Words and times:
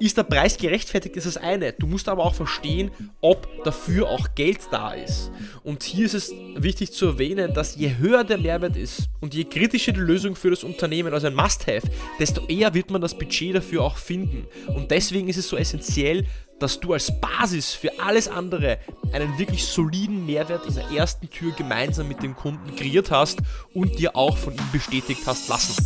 ist 0.00 0.16
der 0.16 0.24
Preis 0.24 0.56
gerechtfertigt, 0.56 1.16
ist 1.16 1.26
das 1.26 1.36
eine. 1.36 1.72
Du 1.72 1.86
musst 1.86 2.08
aber 2.08 2.24
auch 2.24 2.34
verstehen, 2.34 2.90
ob 3.20 3.48
dafür 3.64 4.08
auch 4.08 4.34
Geld 4.34 4.60
da 4.70 4.92
ist. 4.92 5.30
Und 5.62 5.82
hier 5.82 6.06
ist 6.06 6.14
es 6.14 6.32
wichtig 6.56 6.92
zu 6.92 7.06
erwähnen, 7.06 7.54
dass 7.54 7.76
je 7.76 7.96
höher 7.98 8.24
der 8.24 8.38
Mehrwert 8.38 8.76
ist 8.76 9.08
und 9.20 9.34
je 9.34 9.44
kritischer 9.44 9.92
die 9.92 10.00
Lösung 10.00 10.36
für 10.36 10.50
das 10.50 10.64
Unternehmen, 10.64 11.12
also 11.14 11.26
ein 11.26 11.34
Must-Have, 11.34 11.88
desto 12.18 12.46
eher 12.46 12.74
wird 12.74 12.90
man 12.90 13.00
das 13.00 13.16
Budget 13.16 13.54
dafür 13.54 13.82
auch 13.82 13.96
finden. 13.96 14.46
Und 14.68 14.90
deswegen 14.90 15.28
ist 15.28 15.36
es 15.36 15.48
so 15.48 15.56
essentiell, 15.56 16.26
dass 16.60 16.80
du 16.80 16.92
als 16.92 17.12
Basis 17.20 17.74
für 17.74 17.90
alles 18.00 18.28
andere 18.28 18.78
einen 19.12 19.38
wirklich 19.38 19.64
soliden 19.64 20.24
Mehrwert 20.26 20.66
in 20.66 20.74
der 20.74 20.90
ersten 20.90 21.28
Tür 21.30 21.52
gemeinsam 21.52 22.08
mit 22.08 22.22
dem 22.22 22.34
Kunden 22.34 22.74
kreiert 22.76 23.10
hast 23.10 23.40
und 23.74 23.98
dir 23.98 24.16
auch 24.16 24.36
von 24.36 24.54
ihm 24.54 24.70
bestätigt 24.72 25.22
hast 25.26 25.48
lassen. 25.48 25.84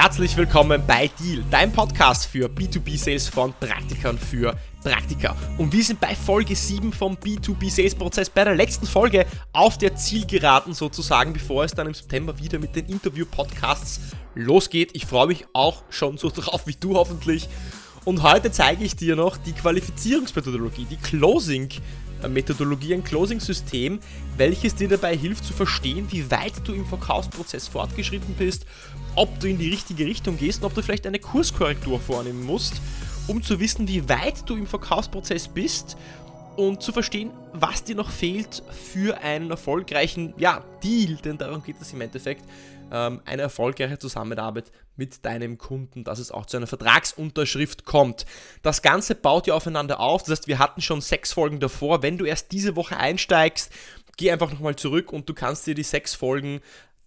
Herzlich 0.00 0.36
willkommen 0.36 0.80
bei 0.86 1.10
Deal, 1.18 1.42
dein 1.50 1.72
Podcast 1.72 2.26
für 2.26 2.46
B2B-Sales 2.46 3.26
von 3.26 3.52
Praktikern 3.52 4.16
für 4.16 4.56
Praktika. 4.84 5.34
Und 5.58 5.72
wir 5.72 5.82
sind 5.82 5.98
bei 5.98 6.14
Folge 6.14 6.54
7 6.54 6.92
vom 6.92 7.16
B2B-Sales-Prozess, 7.16 8.30
bei 8.30 8.44
der 8.44 8.54
letzten 8.54 8.86
Folge 8.86 9.26
auf 9.52 9.76
der 9.76 9.96
Zielgeraden 9.96 10.72
sozusagen, 10.72 11.32
bevor 11.32 11.64
es 11.64 11.72
dann 11.72 11.88
im 11.88 11.94
September 11.94 12.38
wieder 12.38 12.60
mit 12.60 12.76
den 12.76 12.86
Interview-Podcasts 12.86 14.12
losgeht. 14.36 14.90
Ich 14.92 15.04
freue 15.04 15.26
mich 15.26 15.46
auch 15.52 15.82
schon 15.90 16.16
so 16.16 16.30
drauf 16.34 16.68
wie 16.68 16.76
du 16.78 16.94
hoffentlich. 16.94 17.48
Und 18.04 18.22
heute 18.22 18.52
zeige 18.52 18.84
ich 18.84 18.94
dir 18.94 19.16
noch 19.16 19.36
die 19.36 19.52
Qualifizierungsmethodologie, 19.52 20.86
die 20.88 20.96
Closing 20.96 21.70
Methodologie, 22.26 22.94
ein 22.94 23.04
Closing-System, 23.04 24.00
welches 24.36 24.74
dir 24.74 24.88
dabei 24.88 25.16
hilft 25.16 25.44
zu 25.44 25.52
verstehen, 25.52 26.06
wie 26.10 26.30
weit 26.30 26.66
du 26.66 26.72
im 26.72 26.86
Verkaufsprozess 26.86 27.68
fortgeschritten 27.68 28.34
bist, 28.34 28.66
ob 29.14 29.38
du 29.40 29.48
in 29.48 29.58
die 29.58 29.68
richtige 29.68 30.06
Richtung 30.06 30.36
gehst 30.36 30.62
und 30.62 30.66
ob 30.66 30.74
du 30.74 30.82
vielleicht 30.82 31.06
eine 31.06 31.18
Kurskorrektur 31.18 32.00
vornehmen 32.00 32.44
musst, 32.44 32.80
um 33.26 33.42
zu 33.42 33.60
wissen, 33.60 33.86
wie 33.86 34.08
weit 34.08 34.48
du 34.48 34.56
im 34.56 34.66
Verkaufsprozess 34.66 35.48
bist 35.48 35.96
und 36.56 36.82
zu 36.82 36.92
verstehen, 36.92 37.30
was 37.52 37.84
dir 37.84 37.94
noch 37.94 38.10
fehlt 38.10 38.64
für 38.72 39.18
einen 39.22 39.50
erfolgreichen 39.50 40.34
ja, 40.38 40.64
Deal, 40.82 41.16
denn 41.16 41.38
darum 41.38 41.62
geht 41.62 41.76
es 41.80 41.92
im 41.92 42.00
Endeffekt, 42.00 42.44
ähm, 42.90 43.20
eine 43.24 43.42
erfolgreiche 43.42 43.98
Zusammenarbeit 43.98 44.72
mit 44.98 45.24
deinem 45.24 45.58
Kunden, 45.58 46.04
dass 46.04 46.18
es 46.18 46.30
auch 46.30 46.46
zu 46.46 46.56
einer 46.56 46.66
Vertragsunterschrift 46.66 47.84
kommt. 47.84 48.26
Das 48.62 48.82
Ganze 48.82 49.14
baut 49.14 49.46
ja 49.46 49.54
aufeinander 49.54 50.00
auf, 50.00 50.22
das 50.22 50.38
heißt, 50.38 50.48
wir 50.48 50.58
hatten 50.58 50.80
schon 50.80 51.00
sechs 51.00 51.32
Folgen 51.32 51.60
davor. 51.60 52.02
Wenn 52.02 52.18
du 52.18 52.24
erst 52.24 52.52
diese 52.52 52.76
Woche 52.76 52.96
einsteigst, 52.96 53.72
geh 54.16 54.30
einfach 54.30 54.52
nochmal 54.52 54.76
zurück 54.76 55.12
und 55.12 55.28
du 55.28 55.34
kannst 55.34 55.66
dir 55.66 55.74
die 55.74 55.82
sechs 55.82 56.14
Folgen 56.14 56.60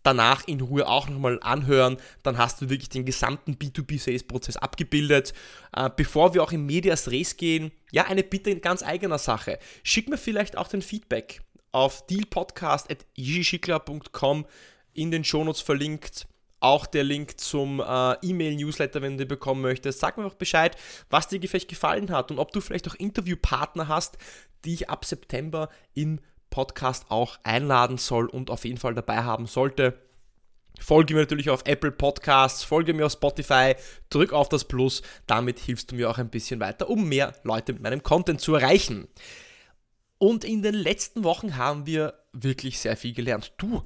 danach 0.03 0.47
in 0.47 0.61
Ruhe 0.61 0.87
auch 0.87 1.09
nochmal 1.09 1.39
anhören, 1.41 1.97
dann 2.23 2.37
hast 2.37 2.61
du 2.61 2.69
wirklich 2.69 2.89
den 2.89 3.05
gesamten 3.05 3.55
B2B-Sales-Prozess 3.55 4.57
abgebildet. 4.57 5.33
Äh, 5.75 5.89
bevor 5.95 6.33
wir 6.33 6.43
auch 6.43 6.51
in 6.51 6.65
Medias 6.65 7.09
Res 7.11 7.37
gehen, 7.37 7.71
ja, 7.91 8.05
eine 8.05 8.23
Bitte 8.23 8.49
in 8.49 8.61
ganz 8.61 8.81
eigener 8.83 9.19
Sache. 9.19 9.59
Schick 9.83 10.09
mir 10.09 10.17
vielleicht 10.17 10.57
auch 10.57 10.67
den 10.67 10.81
Feedback 10.81 11.41
auf 11.71 12.07
dealpodcast.jischickler.com 12.07 14.47
in 14.93 15.11
den 15.11 15.23
Shownotes 15.23 15.61
verlinkt. 15.61 16.27
Auch 16.61 16.85
der 16.85 17.03
Link 17.03 17.39
zum 17.39 17.81
äh, 17.81 18.13
E-Mail-Newsletter, 18.21 19.01
wenn 19.01 19.17
du 19.17 19.25
bekommen 19.25 19.61
möchtest. 19.61 19.99
Sag 19.99 20.17
mir 20.17 20.25
auch 20.25 20.35
Bescheid, 20.35 20.77
was 21.09 21.27
dir 21.27 21.41
vielleicht 21.41 21.69
gefallen 21.69 22.11
hat 22.11 22.31
und 22.31 22.39
ob 22.39 22.53
du 22.53 22.61
vielleicht 22.61 22.87
auch 22.87 22.95
Interviewpartner 22.95 23.89
hast, 23.89 24.17
die 24.63 24.75
ich 24.75 24.89
ab 24.89 25.03
September 25.03 25.69
im 25.93 26.19
Podcast 26.49 27.05
auch 27.09 27.37
einladen 27.43 27.97
soll 27.97 28.27
und 28.27 28.49
auf 28.49 28.63
jeden 28.63 28.77
Fall 28.77 28.93
dabei 28.93 29.23
haben 29.23 29.47
sollte. 29.47 29.97
Folge 30.79 31.13
mir 31.13 31.21
natürlich 31.21 31.49
auf 31.49 31.63
Apple 31.65 31.91
Podcasts, 31.91 32.63
folge 32.63 32.93
mir 32.93 33.07
auf 33.07 33.11
Spotify, 33.13 33.75
drück 34.09 34.33
auf 34.33 34.49
das 34.49 34.65
Plus, 34.65 35.01
damit 35.27 35.59
hilfst 35.59 35.91
du 35.91 35.95
mir 35.95 36.09
auch 36.09 36.17
ein 36.17 36.29
bisschen 36.29 36.59
weiter, 36.59 36.89
um 36.89 37.09
mehr 37.09 37.33
Leute 37.43 37.73
mit 37.73 37.81
meinem 37.81 38.03
Content 38.03 38.41
zu 38.41 38.55
erreichen. 38.55 39.07
Und 40.17 40.43
in 40.43 40.61
den 40.61 40.75
letzten 40.75 41.23
Wochen 41.23 41.57
haben 41.57 41.87
wir 41.87 42.13
wirklich 42.31 42.79
sehr 42.79 42.95
viel 42.95 43.13
gelernt. 43.13 43.53
Du, 43.57 43.83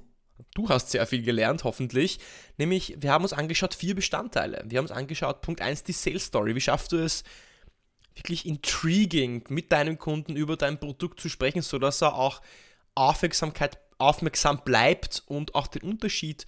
du 0.53 0.69
hast 0.69 0.91
sehr 0.91 1.05
viel 1.07 1.23
gelernt, 1.23 1.63
hoffentlich. 1.63 2.19
Nämlich, 2.57 2.95
wir 2.99 3.11
haben 3.11 3.23
uns 3.23 3.33
angeschaut 3.33 3.73
vier 3.73 3.95
Bestandteile. 3.95 4.63
Wir 4.65 4.77
haben 4.77 4.85
uns 4.85 4.91
angeschaut, 4.91 5.41
Punkt 5.41 5.61
1, 5.61 5.83
die 5.83 5.93
Sales 5.93 6.25
Story. 6.25 6.55
Wie 6.55 6.61
schaffst 6.61 6.91
du 6.91 6.97
es, 6.97 7.23
wirklich 8.15 8.45
intriguing 8.45 9.43
mit 9.49 9.71
deinem 9.71 9.99
Kunden 9.99 10.35
über 10.35 10.57
dein 10.57 10.79
Produkt 10.79 11.19
zu 11.19 11.29
sprechen, 11.29 11.61
sodass 11.61 12.01
er 12.01 12.15
auch 12.15 12.41
Aufmerksamkeit, 12.95 13.77
aufmerksam 13.97 14.61
bleibt 14.63 15.23
und 15.25 15.55
auch 15.55 15.67
den 15.67 15.83
Unterschied 15.83 16.45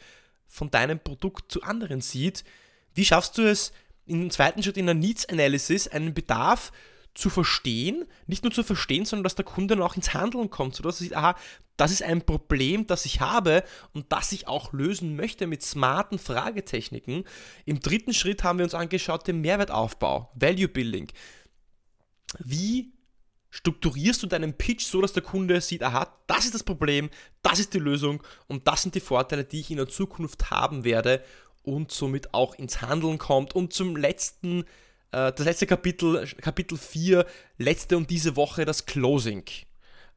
von 0.47 0.71
deinem 0.71 0.99
Produkt 0.99 1.51
zu 1.51 1.61
anderen 1.61 2.01
sieht. 2.01 2.43
Wie 2.93 3.05
schaffst 3.05 3.37
du 3.37 3.43
es 3.43 3.73
im 4.05 4.29
zweiten 4.31 4.63
Schritt 4.63 4.77
in 4.77 4.85
der 4.85 4.95
Needs 4.95 5.27
Analysis 5.27 5.87
einen 5.87 6.13
Bedarf 6.13 6.71
zu 7.17 7.31
verstehen, 7.31 8.05
nicht 8.27 8.43
nur 8.43 8.53
zu 8.53 8.63
verstehen, 8.63 9.05
sondern 9.05 9.23
dass 9.23 9.33
der 9.33 9.45
Kunde 9.45 9.75
dann 9.75 9.83
auch 9.83 9.95
ins 9.95 10.13
Handeln 10.13 10.51
kommt, 10.51 10.75
sodass 10.75 10.99
er 10.99 11.03
sieht, 11.03 11.15
aha, 11.15 11.35
das 11.75 11.91
ist 11.91 12.03
ein 12.03 12.21
Problem, 12.23 12.85
das 12.85 13.05
ich 13.05 13.21
habe 13.21 13.63
und 13.93 14.11
das 14.11 14.31
ich 14.31 14.47
auch 14.47 14.71
lösen 14.71 15.15
möchte 15.15 15.47
mit 15.47 15.63
smarten 15.63 16.19
Fragetechniken. 16.19 17.23
Im 17.65 17.79
dritten 17.79 18.13
Schritt 18.13 18.43
haben 18.43 18.59
wir 18.59 18.65
uns 18.65 18.75
angeschaut 18.75 19.27
den 19.27 19.41
Mehrwertaufbau, 19.41 20.31
Value 20.35 20.67
Building. 20.67 21.07
Wie 22.37 22.93
strukturierst 23.49 24.21
du 24.21 24.27
deinen 24.27 24.53
Pitch 24.53 24.85
so, 24.85 25.01
dass 25.01 25.13
der 25.13 25.23
Kunde 25.23 25.59
sieht, 25.61 25.81
aha, 25.81 26.15
das 26.27 26.45
ist 26.45 26.53
das 26.53 26.63
Problem, 26.63 27.09
das 27.41 27.57
ist 27.57 27.73
die 27.73 27.79
Lösung 27.79 28.21
und 28.45 28.67
das 28.67 28.83
sind 28.83 28.93
die 28.93 28.99
Vorteile, 28.99 29.43
die 29.43 29.61
ich 29.61 29.71
in 29.71 29.77
der 29.77 29.87
Zukunft 29.87 30.51
haben 30.51 30.83
werde 30.83 31.23
und 31.63 31.91
somit 31.91 32.35
auch 32.35 32.53
ins 32.55 32.81
Handeln 32.83 33.17
kommt. 33.17 33.55
Und 33.55 33.73
zum 33.73 33.95
letzten, 33.95 34.61
äh, 34.61 34.65
das 35.11 35.39
letzte 35.39 35.67
Kapitel, 35.67 36.27
Kapitel 36.41 36.77
4, 36.77 37.25
letzte 37.57 37.97
und 37.97 38.09
diese 38.09 38.35
Woche 38.35 38.65
das 38.65 38.85
Closing. 38.85 39.45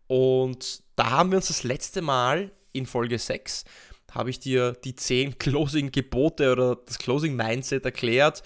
Und 0.07 0.83
da 0.97 1.11
haben 1.11 1.31
wir 1.31 1.37
uns 1.37 1.49
das 1.49 1.63
letzte 1.63 2.03
Mal 2.03 2.51
in 2.73 2.87
Folge 2.87 3.19
6, 3.19 3.65
habe 4.13 4.31
ich 4.31 4.41
dir 4.41 4.73
die 4.73 4.95
10 4.95 5.39
Closing-Gebote 5.39 6.53
oder 6.53 6.77
das 6.77 6.99
Closing-Mindset 6.99 7.85
erklärt 7.85 8.43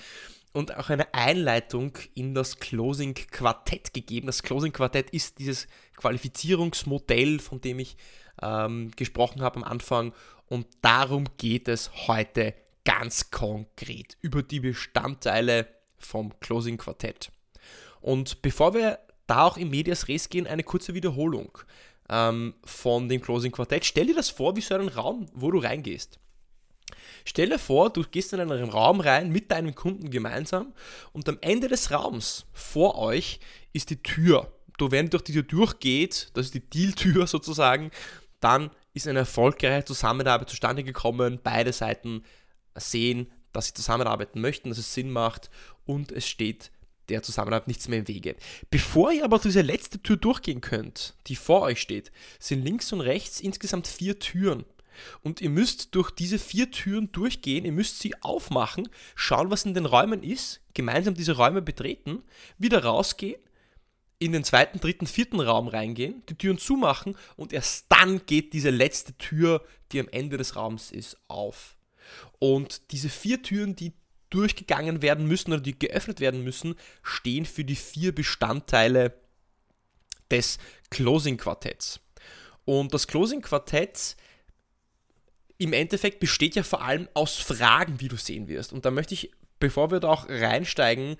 und 0.53 0.77
auch 0.77 0.89
eine 0.89 1.13
Einleitung 1.13 1.99
in 2.15 2.35
das 2.35 2.59
Closing 2.59 3.15
Quartett 3.15 3.93
gegeben. 3.93 4.27
Das 4.29 4.43
Closing 4.43 4.73
Quartett 4.73 5.11
ist 5.11 5.39
dieses 5.39 5.67
Qualifizierungsmodell, 5.97 7.41
von 7.41 7.61
dem 7.61 7.81
ich 7.81 7.97
ähm, 8.41 8.93
gesprochen 8.95 9.43
habe 9.43 9.57
am 9.57 9.65
Anfang. 9.65 10.13
Und 10.47 10.67
darum 10.81 11.25
geht 11.39 11.67
es 11.67 11.91
heute 12.07 12.55
ganz 12.85 13.31
konkret 13.31 14.17
über 14.21 14.43
die 14.43 14.61
Bestandteile 14.61 15.67
vom 16.05 16.39
Closing 16.41 16.77
Quartett. 16.77 17.31
Und 18.01 18.43
bevor 18.43 18.75
wir 18.75 18.99
da 19.27 19.45
auch 19.45 19.57
in 19.57 19.71
Medias 19.71 20.09
Res 20.09 20.29
gehen, 20.29 20.47
eine 20.47 20.63
kurze 20.63 20.95
Wiederholung 20.95 21.59
ähm, 22.09 22.55
von 22.65 23.09
dem 23.09 23.21
Closing 23.21 23.53
Quartett. 23.53 23.85
Stell 23.85 24.07
dir 24.07 24.15
das 24.15 24.31
vor 24.31 24.57
wie 24.57 24.61
so 24.61 24.75
einen 24.75 24.89
Raum, 24.89 25.27
wo 25.33 25.51
du 25.51 25.59
reingehst. 25.59 26.19
Stell 27.25 27.49
dir 27.49 27.59
vor, 27.59 27.91
du 27.91 28.03
gehst 28.03 28.33
in 28.33 28.41
einen 28.41 28.69
Raum 28.69 29.01
rein 29.01 29.31
mit 29.31 29.51
deinem 29.51 29.75
Kunden 29.75 30.11
gemeinsam 30.11 30.75
und 31.13 31.29
am 31.29 31.39
Ende 31.41 31.69
des 31.69 31.91
Raums 31.91 32.47
vor 32.53 32.99
euch 32.99 33.41
ist 33.73 33.91
die 33.91 34.03
Tür. 34.03 34.53
Du, 34.77 34.91
wenn 34.91 35.09
durch 35.09 35.23
die 35.23 35.33
Tür 35.33 35.43
durchgeht, 35.43 36.31
das 36.35 36.47
ist 36.47 36.55
die 36.55 36.69
Deal-Tür 36.69 37.27
sozusagen, 37.27 37.91
dann 38.41 38.71
ist 38.93 39.09
eine 39.09 39.21
erfolgreiche 39.21 39.87
Zusammenarbeit 39.87 40.51
zustande 40.51 40.85
gekommen. 40.85 41.41
Beide 41.43 41.73
Seiten 41.73 42.25
sehen, 42.75 43.33
dass 43.55 43.69
sie 43.69 43.75
zusammenarbeiten 43.75 44.41
möchten, 44.41 44.69
dass 44.69 44.79
es 44.79 44.93
Sinn 44.93 45.11
macht 45.11 45.51
und 45.87 46.13
es 46.13 46.29
steht 46.29 46.71
der 47.09 47.23
Zusammenarbeit 47.23 47.69
nichts 47.69 47.89
mehr 47.89 47.99
im 47.99 48.09
Wege. 48.09 48.37
Bevor 48.71 49.13
ihr 49.13 49.25
aber 49.25 49.39
diese 49.39 49.63
letzte 49.63 50.03
Tür 50.03 50.17
durchgehen 50.17 50.61
könnt, 50.61 51.15
die 51.27 51.37
vor 51.37 51.63
euch 51.63 51.81
steht, 51.81 52.13
sind 52.39 52.65
links 52.65 52.93
und 52.93 53.01
rechts 53.01 53.41
insgesamt 53.41 53.87
vier 53.87 54.19
Türen. 54.19 54.65
Und 55.23 55.41
ihr 55.41 55.51
müsst 55.51 55.95
durch 55.95 56.11
diese 56.11 56.39
vier 56.39 56.71
Türen 56.71 57.11
durchgehen, 57.13 57.65
ihr 57.65 57.73
müsst 57.73 58.01
sie 58.01 58.15
aufmachen, 58.23 58.89
schauen, 59.15 59.51
was 59.51 59.65
in 59.65 59.75
den 59.75 59.87
Räumen 59.87 60.23
ist, 60.23 60.61
gemeinsam 60.73 61.15
diese 61.15 61.37
Räume 61.37 61.63
betreten, 61.63 62.23
wieder 62.59 62.85
rausgehen, 62.85 63.41
in 64.19 64.33
den 64.33 64.45
zweiten, 64.45 64.81
dritten, 64.81 65.07
vierten 65.07 65.41
Raum 65.41 65.69
reingehen, 65.69 66.23
die 66.29 66.37
Türen 66.37 66.59
zumachen 66.59 67.17
und 67.37 67.53
erst 67.53 67.87
dann 67.89 68.25
geht 68.27 68.53
diese 68.53 68.71
letzte 68.71 69.19
Tür, 69.19 69.65
die 69.93 70.01
am 70.01 70.09
Ende 70.09 70.37
des 70.37 70.57
Raums 70.57 70.93
ist, 70.93 71.19
auf. 71.29 71.74
Und 72.39 72.91
diese 72.93 73.09
vier 73.09 73.43
Türen, 73.43 73.77
die 73.77 73.93
durchgegangen 74.31 75.03
werden 75.03 75.27
müssen 75.27 75.53
oder 75.53 75.63
die 75.63 75.79
geöffnet 75.79 76.21
werden 76.21 76.43
müssen, 76.43 76.75
stehen 77.03 77.47
für 77.47 77.65
die 77.65 77.77
vier 77.77 78.15
Bestandteile 78.15 79.15
des 80.31 80.59
Closing 80.91 81.37
Quartetts. 81.37 82.01
Und 82.65 82.95
das 82.95 83.07
Closing 83.07 83.43
Quartett 83.43 84.17
im 85.59 85.73
Endeffekt 85.73 86.19
besteht 86.19 86.57
ja 86.57 86.63
vor 86.63 86.83
allem 86.83 87.09
aus 87.15 87.37
Fragen, 87.37 88.01
wie 88.01 88.09
du 88.09 88.17
sehen 88.17 88.49
wirst. 88.49 88.73
Und 88.73 88.85
da 88.85 88.91
möchte 88.91 89.15
ich, 89.15 89.31
bevor 89.61 89.91
wir 89.91 90.01
da 90.01 90.09
auch 90.09 90.29
reinsteigen, 90.29 91.17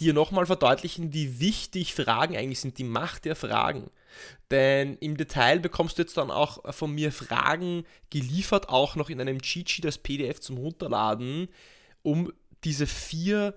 dir 0.00 0.14
nochmal 0.14 0.46
verdeutlichen, 0.46 1.12
wie 1.12 1.40
wichtig 1.40 1.94
Fragen 1.94 2.36
eigentlich 2.36 2.60
sind, 2.60 2.78
die 2.78 2.84
Macht 2.84 3.26
der 3.26 3.36
Fragen. 3.36 3.90
Denn 4.50 4.96
im 4.98 5.16
Detail 5.16 5.60
bekommst 5.60 5.98
du 5.98 6.02
jetzt 6.02 6.16
dann 6.16 6.30
auch 6.30 6.74
von 6.74 6.92
mir 6.92 7.12
Fragen 7.12 7.84
geliefert, 8.08 8.68
auch 8.68 8.96
noch 8.96 9.10
in 9.10 9.20
einem 9.20 9.42
Cheat 9.42 9.84
als 9.84 9.98
PDF 9.98 10.40
zum 10.40 10.58
Runterladen, 10.58 11.48
um 12.02 12.32
diese 12.64 12.86
vier 12.86 13.54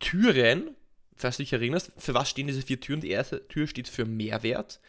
Türen, 0.00 0.74
falls 1.16 1.36
du 1.36 1.42
dich 1.42 1.52
erinnerst, 1.52 1.92
für 1.96 2.14
was 2.14 2.30
stehen 2.30 2.46
diese 2.46 2.62
vier 2.62 2.80
Türen? 2.80 3.00
Die 3.00 3.10
erste 3.10 3.46
Tür 3.48 3.66
steht 3.66 3.88
für 3.88 4.04
Mehrwert, 4.04 4.80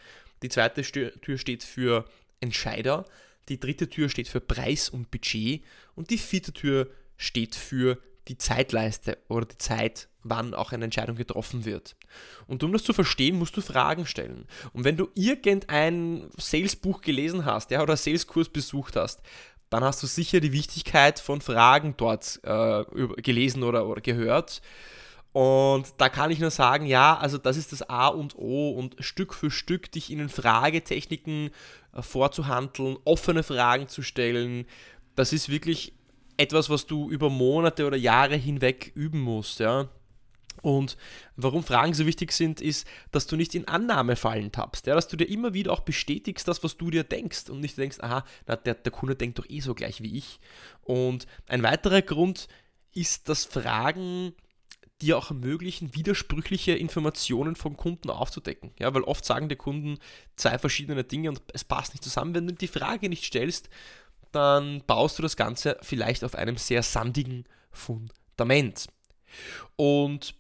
die 0.42 0.50
zweite 0.50 0.82
Tür 0.82 1.38
steht 1.38 1.64
für 1.64 2.06
Entscheider, 2.40 3.06
die 3.50 3.60
dritte 3.60 3.90
Tür 3.90 4.10
steht 4.10 4.28
für 4.28 4.42
Preis 4.42 4.90
und 4.90 5.12
Budget 5.12 5.64
und 5.96 6.10
die 6.10 6.18
vierte 6.18 6.54
Tür 6.54 6.90
steht 7.18 7.56
für 7.56 8.02
die 8.28 8.38
Zeitleiste 8.38 9.18
oder 9.28 9.46
die 9.46 9.58
Zeit, 9.58 10.08
wann 10.24 10.54
auch 10.54 10.72
eine 10.72 10.86
Entscheidung 10.86 11.16
getroffen 11.16 11.66
wird. 11.66 11.96
Und 12.48 12.64
um 12.64 12.74
das 12.74 12.84
zu 12.84 12.94
verstehen, 12.94 13.38
musst 13.38 13.56
du 13.58 13.62
Fragen 13.62 14.06
stellen. 14.06 14.46
Und 14.74 14.84
wenn 14.84 14.98
du 14.98 15.10
irgendein 15.16 16.30
Sales-Buch 16.38 17.02
gelesen 17.02 17.46
hast 17.46 17.72
ja, 17.72 17.82
oder 17.82 17.98
Sales-Kurs 17.98 18.50
besucht 18.50 18.96
hast, 18.96 19.22
dann 19.70 19.84
hast 19.84 20.04
du 20.04 20.08
sicher 20.08 20.40
die 20.40 20.52
Wichtigkeit 20.52 21.20
von 21.20 21.42
Fragen 21.42 21.96
dort 21.98 22.40
äh, 22.44 22.84
gelesen 23.22 23.64
oder, 23.64 23.88
oder 23.88 24.02
gehört. 24.02 24.62
Und 25.34 25.86
da 25.98 26.10
kann 26.10 26.30
ich 26.30 26.40
nur 26.40 26.52
sagen, 26.52 26.86
ja, 26.86 27.18
also 27.18 27.38
das 27.38 27.56
ist 27.56 27.72
das 27.72 27.90
A 27.90 28.08
und 28.08 28.36
O 28.38 28.72
und 28.72 28.98
Stück 29.00 29.34
für 29.34 29.50
Stück 29.50 29.90
dich 29.90 30.12
in 30.12 30.18
den 30.18 30.28
Fragetechniken 30.28 31.52
äh, 31.96 32.02
vorzuhandeln, 32.02 32.98
offene 33.06 33.44
Fragen 33.44 33.88
zu 33.88 34.02
stellen, 34.02 34.66
das 35.16 35.34
ist 35.34 35.50
wirklich 35.50 35.94
etwas, 36.38 36.70
was 36.70 36.86
du 36.86 37.10
über 37.10 37.30
Monate 37.30 37.86
oder 37.86 37.98
Jahre 37.98 38.36
hinweg 38.36 38.92
üben 38.96 39.22
musst, 39.22 39.60
ja. 39.60 39.90
Und 40.62 40.98
warum 41.36 41.64
Fragen 41.64 41.94
so 41.94 42.06
wichtig 42.06 42.32
sind, 42.34 42.62
ist, 42.62 42.86
dass 43.12 43.26
du 43.26 43.36
nicht 43.36 43.56
in 43.56 43.68
Annahmefallen 43.68 44.52
tappst, 44.52 44.86
ja, 44.86 44.96
dass 44.96 45.08
du 45.08 45.18
dir 45.18 45.30
immer 45.30 45.54
wieder 45.54 45.72
auch 45.72 45.80
bestätigst, 45.82 46.48
das, 46.48 46.64
was 46.64 46.78
du 46.78 46.92
dir 46.92 47.04
denkst 47.04 47.50
und 47.50 47.62
nicht 47.62 47.78
denkst, 47.78 48.00
aha, 48.02 48.24
na, 48.48 48.56
der, 48.56 48.76
der 48.76 48.92
Kunde 48.92 49.16
denkt 49.16 49.40
doch 49.40 49.50
eh 49.50 49.62
so 49.62 49.74
gleich 49.74 50.02
wie 50.02 50.18
ich. 50.18 50.40
Und 50.84 51.26
ein 51.48 51.64
weiterer 51.64 52.02
Grund 52.02 52.48
ist, 52.94 53.30
dass 53.30 53.46
Fragen 53.46 54.34
dir 55.02 55.18
auch 55.18 55.32
ermöglichen, 55.32 55.96
widersprüchliche 55.96 56.74
Informationen 56.74 57.56
vom 57.56 57.76
Kunden 57.76 58.10
aufzudecken. 58.10 58.72
Ja, 58.80 58.94
weil 58.94 59.04
oft 59.04 59.26
sagen 59.26 59.50
die 59.50 59.56
Kunden 59.56 59.98
zwei 60.36 60.58
verschiedene 60.60 61.04
Dinge 61.04 61.30
und 61.30 61.42
es 61.54 61.64
passt 61.64 61.94
nicht 61.94 62.04
zusammen. 62.04 62.36
Wenn 62.36 62.48
du 62.48 62.54
die 62.54 62.68
Frage 62.68 63.10
nicht 63.10 63.26
stellst, 63.26 63.70
dann 64.32 64.84
baust 64.86 65.18
du 65.18 65.24
das 65.24 65.36
Ganze 65.36 65.78
vielleicht 65.82 66.24
auf 66.24 66.36
einem 66.36 66.58
sehr 66.58 66.84
sandigen 66.84 67.46
Fundament. 67.72 68.88
Und 69.76 70.36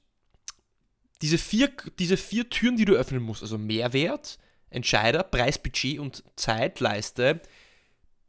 diese 1.21 1.37
vier, 1.37 1.71
diese 1.99 2.17
vier 2.17 2.49
Türen, 2.49 2.77
die 2.77 2.85
du 2.85 2.93
öffnen 2.93 3.21
musst, 3.21 3.41
also 3.41 3.57
Mehrwert, 3.57 4.39
Entscheider, 4.69 5.23
Preis, 5.23 5.59
Budget 5.59 5.99
und 5.99 6.23
Zeitleiste, 6.35 7.41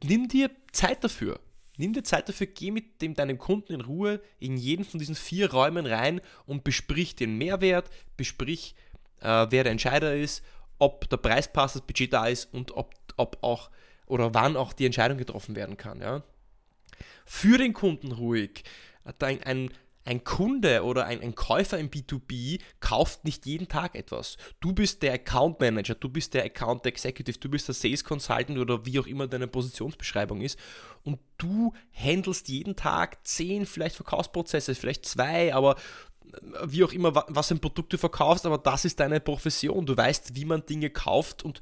nimm 0.03 0.27
dir 0.27 0.51
Zeit 0.71 1.03
dafür. 1.03 1.39
Nimm 1.77 1.93
dir 1.93 2.03
Zeit 2.03 2.29
dafür, 2.29 2.45
geh 2.47 2.69
mit 2.69 3.01
dem, 3.01 3.15
deinem 3.15 3.39
Kunden 3.39 3.73
in 3.73 3.81
Ruhe 3.81 4.21
in 4.39 4.57
jeden 4.57 4.85
von 4.85 4.99
diesen 4.99 5.15
vier 5.15 5.51
Räumen 5.51 5.87
rein 5.87 6.21
und 6.45 6.63
besprich 6.63 7.15
den 7.15 7.37
Mehrwert, 7.37 7.89
besprich, 8.15 8.75
äh, 9.21 9.47
wer 9.49 9.63
der 9.63 9.71
Entscheider 9.71 10.15
ist, 10.15 10.43
ob 10.77 11.09
der 11.09 11.17
Preis 11.17 11.51
passt, 11.51 11.75
das 11.75 11.81
Budget 11.81 12.13
da 12.13 12.27
ist 12.27 12.53
und 12.53 12.75
ob, 12.77 12.93
ob 13.17 13.39
auch 13.41 13.71
oder 14.05 14.33
wann 14.35 14.55
auch 14.55 14.73
die 14.73 14.85
Entscheidung 14.85 15.17
getroffen 15.17 15.55
werden 15.55 15.77
kann. 15.77 15.99
Ja? 15.99 16.23
Für 17.25 17.57
den 17.57 17.73
Kunden 17.73 18.11
ruhig. 18.11 18.63
Ein, 19.19 19.41
ein, 19.43 19.71
ein 20.05 20.23
Kunde 20.23 20.83
oder 20.83 21.05
ein, 21.05 21.21
ein, 21.21 21.35
Käufer 21.35 21.77
im 21.79 21.89
B2B 21.89 22.59
kauft 22.79 23.23
nicht 23.23 23.45
jeden 23.45 23.67
Tag 23.67 23.95
etwas. 23.95 24.37
Du 24.59 24.73
bist 24.73 25.01
der 25.01 25.13
Account 25.13 25.59
Manager, 25.59 25.95
du 25.95 26.09
bist 26.09 26.33
der 26.33 26.43
Account 26.43 26.85
Executive, 26.85 27.37
du 27.39 27.49
bist 27.49 27.67
der 27.67 27.75
Sales 27.75 28.03
Consultant 28.03 28.57
oder 28.57 28.85
wie 28.85 28.99
auch 28.99 29.07
immer 29.07 29.27
deine 29.27 29.47
Positionsbeschreibung 29.47 30.41
ist 30.41 30.59
und 31.03 31.19
du 31.37 31.73
handelst 31.93 32.49
jeden 32.49 32.75
Tag 32.75 33.25
zehn 33.25 33.65
vielleicht 33.65 33.95
Verkaufsprozesse, 33.95 34.75
vielleicht 34.75 35.05
zwei, 35.05 35.53
aber 35.53 35.75
wie 36.63 36.83
auch 36.83 36.91
immer, 36.91 37.13
was 37.27 37.51
ein 37.51 37.59
Produkt 37.59 37.93
du 37.93 37.97
verkaufst, 37.97 38.45
aber 38.45 38.57
das 38.57 38.85
ist 38.85 38.99
deine 38.99 39.19
Profession. 39.19 39.85
Du 39.85 39.95
weißt, 39.95 40.35
wie 40.35 40.45
man 40.45 40.65
Dinge 40.65 40.89
kauft 40.89 41.43
und 41.43 41.61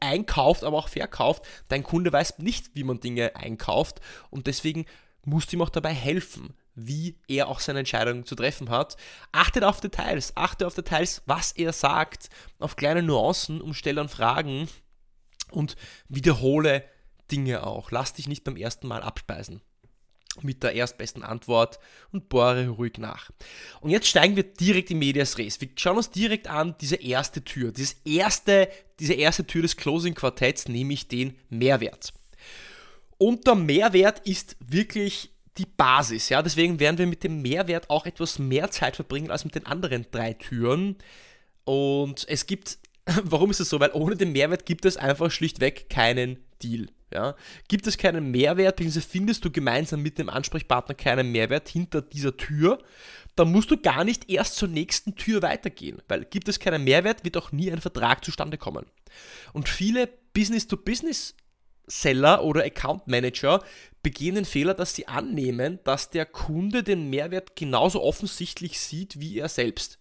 einkauft, 0.00 0.64
aber 0.64 0.76
auch 0.76 0.88
verkauft. 0.88 1.46
Dein 1.68 1.82
Kunde 1.82 2.12
weiß 2.12 2.38
nicht, 2.38 2.74
wie 2.74 2.84
man 2.84 3.00
Dinge 3.00 3.34
einkauft 3.34 4.00
und 4.30 4.46
deswegen 4.46 4.86
musst 5.24 5.52
du 5.52 5.56
ihm 5.56 5.62
auch 5.62 5.70
dabei 5.70 5.92
helfen, 5.92 6.54
wie 6.78 7.18
er 7.26 7.48
auch 7.48 7.60
seine 7.60 7.80
Entscheidung 7.80 8.24
zu 8.24 8.34
treffen 8.34 8.70
hat. 8.70 8.96
Achtet 9.32 9.64
auf 9.64 9.80
Details, 9.80 10.32
achte 10.36 10.66
auf 10.66 10.74
Details, 10.74 11.22
was 11.26 11.52
er 11.52 11.72
sagt, 11.72 12.30
auf 12.58 12.76
kleine 12.76 13.02
Nuancen, 13.02 13.60
umstell 13.60 13.96
dann 13.96 14.08
Fragen 14.08 14.68
und 15.50 15.76
wiederhole 16.08 16.84
Dinge 17.30 17.66
auch. 17.66 17.90
Lass 17.90 18.14
dich 18.14 18.28
nicht 18.28 18.44
beim 18.44 18.56
ersten 18.56 18.86
Mal 18.86 19.02
abspeisen 19.02 19.60
mit 20.42 20.62
der 20.62 20.72
erstbesten 20.72 21.24
Antwort 21.24 21.78
und 22.12 22.28
bohre 22.28 22.68
ruhig 22.68 22.98
nach. 22.98 23.30
Und 23.80 23.90
jetzt 23.90 24.06
steigen 24.06 24.36
wir 24.36 24.44
direkt 24.44 24.90
in 24.90 24.98
Medias 24.98 25.38
Res. 25.38 25.60
Wir 25.60 25.68
schauen 25.76 25.96
uns 25.96 26.10
direkt 26.10 26.48
an 26.48 26.76
diese 26.80 26.96
erste 26.96 27.42
Tür, 27.42 27.72
dieses 27.72 27.96
erste, 28.04 28.68
diese 29.00 29.14
erste 29.14 29.46
Tür 29.46 29.62
des 29.62 29.76
Closing 29.76 30.14
Quartetts, 30.14 30.68
nämlich 30.68 31.08
den 31.08 31.36
Mehrwert. 31.48 32.12
Und 33.16 33.46
der 33.46 33.56
Mehrwert 33.56 34.20
ist 34.26 34.56
wirklich 34.60 35.32
die 35.58 35.66
Basis, 35.66 36.28
ja, 36.28 36.42
deswegen 36.42 36.80
werden 36.80 36.98
wir 36.98 37.06
mit 37.06 37.24
dem 37.24 37.42
Mehrwert 37.42 37.90
auch 37.90 38.06
etwas 38.06 38.38
mehr 38.38 38.70
Zeit 38.70 38.96
verbringen 38.96 39.30
als 39.30 39.44
mit 39.44 39.54
den 39.54 39.66
anderen 39.66 40.06
drei 40.10 40.32
Türen. 40.32 40.96
Und 41.64 42.24
es 42.28 42.46
gibt, 42.46 42.78
warum 43.22 43.50
ist 43.50 43.60
es 43.60 43.68
so? 43.68 43.80
Weil 43.80 43.90
ohne 43.92 44.16
den 44.16 44.32
Mehrwert 44.32 44.66
gibt 44.66 44.84
es 44.84 44.96
einfach 44.96 45.30
schlichtweg 45.30 45.90
keinen 45.90 46.38
Deal. 46.62 46.86
Ja? 47.12 47.34
Gibt 47.68 47.86
es 47.86 47.98
keinen 47.98 48.30
Mehrwert, 48.30 48.76
beziehungsweise 48.76 49.08
findest 49.08 49.44
du 49.44 49.50
gemeinsam 49.50 50.02
mit 50.02 50.18
dem 50.18 50.28
Ansprechpartner 50.28 50.94
keinen 50.94 51.32
Mehrwert 51.32 51.68
hinter 51.68 52.02
dieser 52.02 52.36
Tür, 52.36 52.78
dann 53.34 53.52
musst 53.52 53.70
du 53.70 53.76
gar 53.76 54.04
nicht 54.04 54.30
erst 54.30 54.56
zur 54.56 54.68
nächsten 54.68 55.14
Tür 55.14 55.42
weitergehen, 55.42 56.02
weil 56.08 56.24
gibt 56.24 56.48
es 56.48 56.58
keinen 56.58 56.82
Mehrwert, 56.84 57.24
wird 57.24 57.36
auch 57.36 57.52
nie 57.52 57.70
ein 57.70 57.80
Vertrag 57.80 58.24
zustande 58.24 58.58
kommen. 58.58 58.86
Und 59.52 59.68
viele 59.68 60.08
Business-to-Business 60.34 61.34
Seller 61.88 62.44
oder 62.44 62.64
Account 62.64 63.08
Manager 63.08 63.62
begehen 64.02 64.36
den 64.36 64.44
Fehler, 64.44 64.74
dass 64.74 64.94
sie 64.94 65.08
annehmen, 65.08 65.80
dass 65.84 66.10
der 66.10 66.26
Kunde 66.26 66.82
den 66.82 67.10
Mehrwert 67.10 67.56
genauso 67.56 68.02
offensichtlich 68.02 68.78
sieht 68.78 69.20
wie 69.20 69.38
er 69.38 69.48
selbst. 69.48 69.98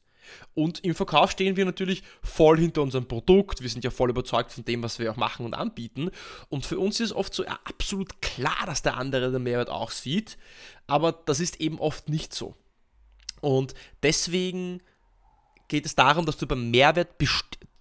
Und 0.53 0.83
im 0.83 0.95
Verkauf 0.95 1.31
stehen 1.31 1.55
wir 1.55 1.65
natürlich 1.65 2.03
voll 2.21 2.57
hinter 2.57 2.81
unserem 2.81 3.07
Produkt. 3.07 3.61
Wir 3.61 3.69
sind 3.69 3.83
ja 3.83 3.91
voll 3.91 4.09
überzeugt 4.09 4.51
von 4.51 4.65
dem, 4.65 4.83
was 4.83 4.99
wir 4.99 5.11
auch 5.11 5.15
machen 5.15 5.45
und 5.45 5.53
anbieten. 5.53 6.11
Und 6.49 6.65
für 6.65 6.79
uns 6.79 6.99
ist 6.99 7.13
oft 7.13 7.33
so 7.33 7.45
absolut 7.45 8.21
klar, 8.21 8.65
dass 8.65 8.81
der 8.81 8.97
andere 8.97 9.31
den 9.31 9.43
Mehrwert 9.43 9.69
auch 9.69 9.91
sieht. 9.91 10.37
Aber 10.85 11.11
das 11.11 11.39
ist 11.39 11.61
eben 11.61 11.79
oft 11.79 12.09
nicht 12.09 12.33
so. 12.33 12.55
Und 13.39 13.73
deswegen 14.03 14.81
geht 15.67 15.85
es 15.85 15.95
darum, 15.95 16.25
dass 16.25 16.37
du 16.37 16.47
beim 16.47 16.71
Mehrwert 16.71 17.19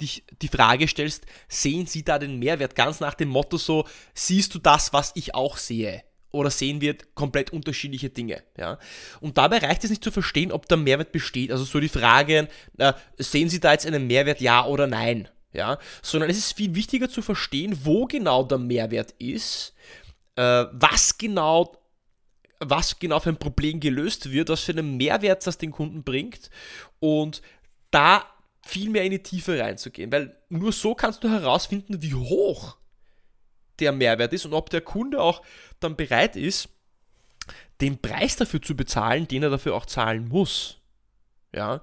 dich 0.00 0.24
die 0.42 0.48
Frage 0.48 0.86
stellst, 0.88 1.24
sehen 1.48 1.86
Sie 1.86 2.04
da 2.04 2.18
den 2.18 2.38
Mehrwert? 2.38 2.74
Ganz 2.74 3.00
nach 3.00 3.14
dem 3.14 3.28
Motto 3.28 3.56
so, 3.56 3.86
siehst 4.14 4.54
du 4.54 4.58
das, 4.58 4.92
was 4.92 5.12
ich 5.14 5.34
auch 5.34 5.56
sehe? 5.56 6.02
oder 6.36 6.50
sehen 6.50 6.80
wir 6.80 6.96
komplett 7.14 7.52
unterschiedliche 7.52 8.10
Dinge. 8.10 8.42
Ja? 8.56 8.78
Und 9.20 9.38
dabei 9.38 9.58
reicht 9.58 9.84
es 9.84 9.90
nicht 9.90 10.04
zu 10.04 10.10
verstehen, 10.10 10.52
ob 10.52 10.68
der 10.68 10.76
Mehrwert 10.76 11.12
besteht. 11.12 11.50
Also 11.50 11.64
so 11.64 11.80
die 11.80 11.88
Frage, 11.88 12.48
äh, 12.78 12.92
sehen 13.16 13.48
Sie 13.48 13.60
da 13.60 13.72
jetzt 13.72 13.86
einen 13.86 14.06
Mehrwert, 14.06 14.40
ja 14.40 14.66
oder 14.66 14.86
nein? 14.86 15.28
Ja? 15.52 15.78
Sondern 16.02 16.30
es 16.30 16.38
ist 16.38 16.52
viel 16.52 16.74
wichtiger 16.74 17.08
zu 17.08 17.22
verstehen, 17.22 17.78
wo 17.84 18.04
genau 18.04 18.44
der 18.44 18.58
Mehrwert 18.58 19.12
ist, 19.18 19.74
äh, 20.36 20.66
was 20.72 21.18
genau 21.18 21.72
was 22.58 22.98
genau 22.98 23.20
für 23.20 23.28
ein 23.28 23.38
Problem 23.38 23.80
gelöst 23.80 24.32
wird, 24.32 24.48
was 24.48 24.62
für 24.62 24.72
einen 24.72 24.96
Mehrwert 24.96 25.46
das 25.46 25.58
den 25.58 25.72
Kunden 25.72 26.04
bringt 26.04 26.48
und 27.00 27.42
da 27.90 28.24
viel 28.62 28.90
mehr 28.90 29.04
in 29.04 29.12
die 29.12 29.22
Tiefe 29.22 29.58
reinzugehen, 29.58 30.10
weil 30.10 30.36
nur 30.48 30.72
so 30.72 30.94
kannst 30.94 31.22
du 31.22 31.28
herausfinden, 31.28 32.02
wie 32.02 32.14
hoch 32.14 32.76
der 33.78 33.92
Mehrwert 33.92 34.32
ist 34.32 34.46
und 34.46 34.54
ob 34.54 34.70
der 34.70 34.80
Kunde 34.80 35.20
auch 35.20 35.42
dann 35.80 35.96
bereit 35.96 36.36
ist, 36.36 36.68
den 37.80 38.00
Preis 38.00 38.36
dafür 38.36 38.60
zu 38.62 38.74
bezahlen, 38.74 39.28
den 39.28 39.42
er 39.42 39.50
dafür 39.50 39.74
auch 39.74 39.86
zahlen 39.86 40.28
muss. 40.28 40.78
Ja. 41.54 41.82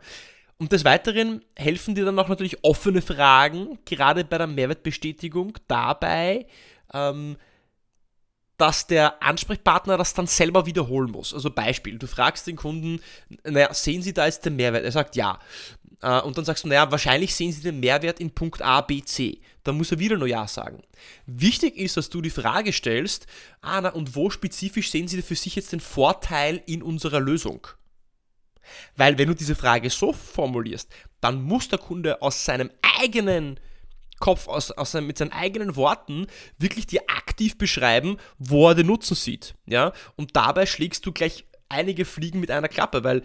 Und 0.57 0.71
des 0.71 0.85
Weiteren 0.85 1.43
helfen 1.55 1.95
dir 1.95 2.05
dann 2.05 2.19
auch 2.19 2.27
natürlich 2.27 2.63
offene 2.63 3.01
Fragen, 3.01 3.79
gerade 3.85 4.23
bei 4.23 4.37
der 4.37 4.47
Mehrwertbestätigung, 4.47 5.57
dabei, 5.67 6.47
ähm, 6.93 7.37
dass 8.57 8.87
der 8.87 9.21
Ansprechpartner 9.23 9.97
das 9.97 10.13
dann 10.13 10.27
selber 10.27 10.65
wiederholen 10.65 11.11
muss. 11.11 11.33
Also 11.33 11.49
Beispiel, 11.49 11.97
du 11.97 12.07
fragst 12.07 12.47
den 12.47 12.55
Kunden, 12.55 13.01
naja, 13.43 13.73
sehen 13.73 14.01
Sie 14.01 14.13
da 14.13 14.25
jetzt 14.25 14.45
den 14.45 14.55
Mehrwert? 14.55 14.85
Er 14.85 14.91
sagt 14.91 15.15
ja. 15.15 15.39
Äh, 16.01 16.21
und 16.21 16.37
dann 16.37 16.45
sagst 16.45 16.63
du, 16.63 16.67
naja, 16.67 16.91
wahrscheinlich 16.91 17.33
sehen 17.33 17.51
Sie 17.51 17.61
den 17.61 17.79
Mehrwert 17.79 18.19
in 18.19 18.31
Punkt 18.31 18.61
A, 18.61 18.81
B, 18.81 19.01
C. 19.01 19.41
Dann 19.63 19.77
muss 19.77 19.91
er 19.91 19.99
wieder 19.99 20.17
nur 20.17 20.27
Ja 20.27 20.47
sagen. 20.47 20.83
Wichtig 21.25 21.77
ist, 21.77 21.97
dass 21.97 22.09
du 22.09 22.21
die 22.21 22.29
Frage 22.29 22.73
stellst, 22.73 23.25
ah, 23.61 23.81
na, 23.81 23.89
und 23.89 24.15
wo 24.15 24.29
spezifisch 24.29 24.91
sehen 24.91 25.07
Sie 25.07 25.21
für 25.21 25.35
sich 25.35 25.55
jetzt 25.55 25.71
den 25.71 25.79
Vorteil 25.79 26.61
in 26.65 26.83
unserer 26.83 27.19
Lösung? 27.19 27.67
Weil 28.95 29.17
wenn 29.17 29.27
du 29.27 29.35
diese 29.35 29.55
Frage 29.55 29.89
so 29.89 30.13
formulierst, 30.13 30.89
dann 31.21 31.41
muss 31.41 31.67
der 31.67 31.79
Kunde 31.79 32.21
aus 32.21 32.45
seinem 32.45 32.69
eigenen 32.99 33.59
Kopf, 34.19 34.47
aus, 34.47 34.71
aus, 34.71 34.93
mit 34.93 35.17
seinen 35.17 35.33
eigenen 35.33 35.75
Worten 35.75 36.27
wirklich 36.57 36.87
dir 36.87 37.01
aktiv 37.33 37.57
beschreiben, 37.57 38.17
wo 38.37 38.69
er 38.69 38.75
den 38.75 38.87
Nutzen 38.87 39.15
sieht. 39.15 39.55
Ja? 39.65 39.91
Und 40.15 40.35
dabei 40.35 40.67
schlägst 40.67 41.05
du 41.05 41.11
gleich 41.11 41.45
einige 41.67 42.05
Fliegen 42.05 42.39
mit 42.39 42.51
einer 42.51 42.67
Klappe, 42.67 43.03
weil 43.03 43.23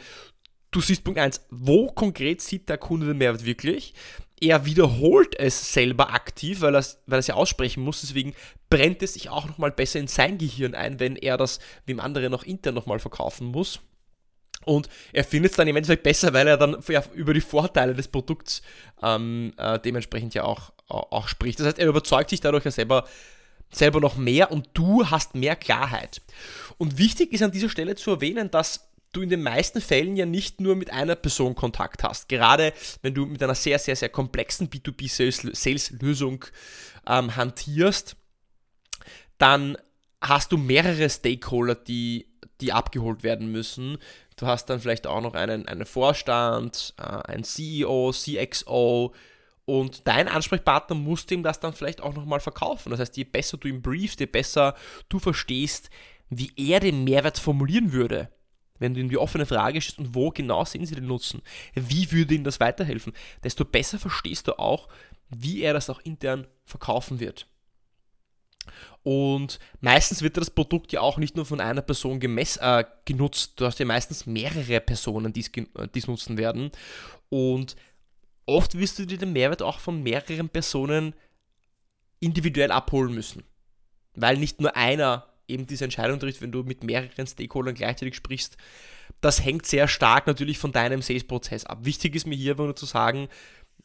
du 0.71 0.81
siehst 0.81 1.05
Punkt 1.05 1.21
1, 1.21 1.47
wo 1.51 1.89
konkret 1.89 2.41
sieht 2.41 2.71
der 2.71 2.79
Kunde 2.79 3.07
den 3.07 3.19
Mehrwert 3.19 3.45
wirklich? 3.45 3.93
Er 4.41 4.65
wiederholt 4.65 5.39
es 5.39 5.75
selber 5.75 6.15
aktiv, 6.15 6.61
weil 6.63 6.75
er 6.75 6.85
weil 7.07 7.19
es 7.19 7.27
ja 7.27 7.35
aussprechen 7.35 7.83
muss, 7.83 8.01
deswegen 8.01 8.35
brennt 8.71 9.03
es 9.03 9.15
sich 9.15 9.29
auch 9.29 9.47
nochmal 9.47 9.73
besser 9.73 9.99
in 9.99 10.07
sein 10.07 10.39
Gehirn 10.39 10.75
ein, 10.75 11.01
wenn 11.01 11.17
er 11.17 11.37
das 11.37 11.59
dem 11.89 12.01
anderen 12.01 12.31
noch 12.31 12.45
intern 12.45 12.75
nochmal 12.75 13.01
verkaufen 13.01 13.49
muss. 13.49 13.81
Und 14.65 14.89
er 15.13 15.25
findet 15.25 15.53
es 15.53 15.57
dann 15.57 15.69
im 15.69 15.77
Endeffekt 15.77 16.03
besser, 16.03 16.33
weil 16.33 16.47
er 16.47 16.57
dann 16.57 16.77
ja, 16.89 17.03
über 17.15 17.35
die 17.35 17.41
Vorteile 17.41 17.95
des 17.95 18.09
Produkts 18.09 18.63
ähm, 19.03 19.53
äh, 19.57 19.79
dementsprechend 19.79 20.35
ja 20.35 20.45
auch, 20.45 20.73
auch 20.89 21.29
spricht. 21.29 21.59
Das 21.59 21.67
heißt, 21.67 21.79
er 21.79 21.89
überzeugt 21.89 22.31
sich 22.31 22.41
dadurch 22.41 22.65
ja 22.65 22.71
selber, 22.71 23.05
selber 23.71 24.01
noch 24.01 24.17
mehr 24.17 24.51
und 24.51 24.69
du 24.75 25.11
hast 25.11 25.35
mehr 25.35 25.57
Klarheit. 25.57 26.23
Und 26.79 26.99
wichtig 26.99 27.33
ist 27.33 27.43
an 27.43 27.53
dieser 27.53 27.69
Stelle 27.69 27.97
zu 27.97 28.11
erwähnen, 28.11 28.51
dass 28.51 28.89
du 29.13 29.23
in 29.23 29.29
den 29.29 29.43
meisten 29.43 29.81
Fällen 29.81 30.17
ja 30.17 30.27
nicht 30.27 30.61
nur 30.61 30.77
mit 30.77 30.93
einer 30.93 31.17
Person 31.17 31.55
Kontakt 31.55 32.03
hast. 32.03 32.29
Gerade 32.29 32.73
wenn 33.03 33.15
du 33.15 33.27
mit 33.27 33.43
einer 33.43 33.55
sehr, 33.55 33.79
sehr, 33.79 33.97
sehr 33.97 34.09
komplexen 34.09 34.69
B2B-Sales-Lösung 34.69 36.45
ähm, 37.07 37.35
hantierst, 37.35 38.17
dann 39.39 39.77
hast 40.21 40.53
du 40.53 40.57
mehrere 40.57 41.09
Stakeholder, 41.09 41.75
die, 41.75 42.29
die 42.61 42.73
abgeholt 42.73 43.23
werden 43.23 43.51
müssen. 43.51 43.99
Du 44.37 44.47
hast 44.47 44.67
dann 44.67 44.81
vielleicht 44.81 45.07
auch 45.07 45.21
noch 45.21 45.35
einen, 45.35 45.67
einen 45.67 45.87
Vorstand, 45.87 46.95
äh, 46.99 47.03
einen 47.03 47.45
CEO, 47.45 48.13
CXO 48.13 49.15
und 49.69 50.09
dein 50.09 50.29
Ansprechpartner 50.29 50.97
muss 50.97 51.27
dem 51.27 51.43
das 51.43 51.61
dann 51.61 51.75
vielleicht 51.75 52.01
auch 52.01 52.15
nochmal 52.15 52.41
verkaufen. 52.41 52.89
Das 52.89 53.01
heißt, 53.01 53.19
je 53.19 53.25
besser 53.25 53.59
du 53.59 53.69
ihn 53.69 53.83
briefst, 53.83 54.19
je 54.19 54.25
besser 54.25 54.75
du 55.11 55.19
verstehst, 55.19 55.91
wie 56.31 56.51
er 56.57 56.81
den 56.81 57.05
Mehrwert 57.05 57.39
formulieren 57.39 57.93
würde, 57.93 58.31
wenn 58.79 58.95
du 58.95 59.01
ihm 59.01 59.11
die 59.11 59.19
offene 59.19 59.45
Frage 59.45 59.83
stellst 59.83 59.99
und 59.99 60.15
wo 60.15 60.31
genau 60.31 60.65
sehen 60.65 60.87
sie 60.87 60.95
den 60.95 61.07
Nutzen, 61.07 61.43
wie 61.75 62.11
würde 62.11 62.35
ihm 62.35 62.45
das 62.45 62.61
weiterhelfen, 62.61 63.13
desto 63.45 63.67
besser 63.67 63.99
verstehst 63.99 64.49
du 64.49 64.59
auch, 64.59 64.89
wie 65.29 65.61
er 65.61 65.75
das 65.75 65.91
auch 65.91 66.01
intern 66.01 66.47
verkaufen 66.65 67.21
wird. 67.21 67.47
Und 69.03 69.59
meistens 69.83 70.23
wird 70.23 70.39
das 70.39 70.49
Produkt 70.49 70.93
ja 70.93 71.03
auch 71.03 71.19
nicht 71.19 71.37
nur 71.37 71.45
von 71.45 71.61
einer 71.61 71.83
Person 71.83 72.21
gemess, 72.21 72.57
äh, 72.57 72.85
genutzt, 73.05 73.53
du 73.57 73.67
hast 73.67 73.79
ja 73.79 73.85
meistens 73.85 74.25
mehrere 74.25 74.81
Personen, 74.81 75.35
die 75.35 75.45
es 75.95 76.07
nutzen 76.07 76.39
werden. 76.39 76.71
Und 77.29 77.77
oft 78.49 78.79
wirst 78.79 78.99
du 78.99 79.07
dir 79.07 79.19
den 79.19 79.33
Mehrwert 79.33 79.63
auch 79.63 79.79
von 79.79 80.03
mehreren 80.03 80.49
Personen 80.49 81.15
individuell 82.21 82.73
abholen 82.73 83.15
müssen. 83.15 83.45
Weil 84.15 84.39
nicht 84.39 84.61
nur 84.61 84.75
einer 84.77 85.27
eben 85.47 85.67
diese 85.67 85.85
Entscheidung 85.85 86.19
trifft, 86.19 86.43
wenn 86.43 86.53
du 86.53 86.63
mit 86.63 86.83
mehreren 86.83 87.27
Stakeholdern 87.27 87.75
gleichzeitig 87.75 88.15
sprichst. 88.15 88.57
Das 89.21 89.45
hängt 89.45 89.67
sehr 89.67 89.89
stark 89.89 90.27
natürlich 90.27 90.59
von 90.59 90.73
deinem 90.73 91.03
Sales-Prozess 91.03 91.65
ab. 91.65 91.79
Wichtig 91.83 92.15
ist 92.15 92.27
mir 92.27 92.37
hier 92.37 92.53
aber 92.53 92.65
nur 92.65 92.77
zu 92.77 92.87
sagen, 92.87 93.29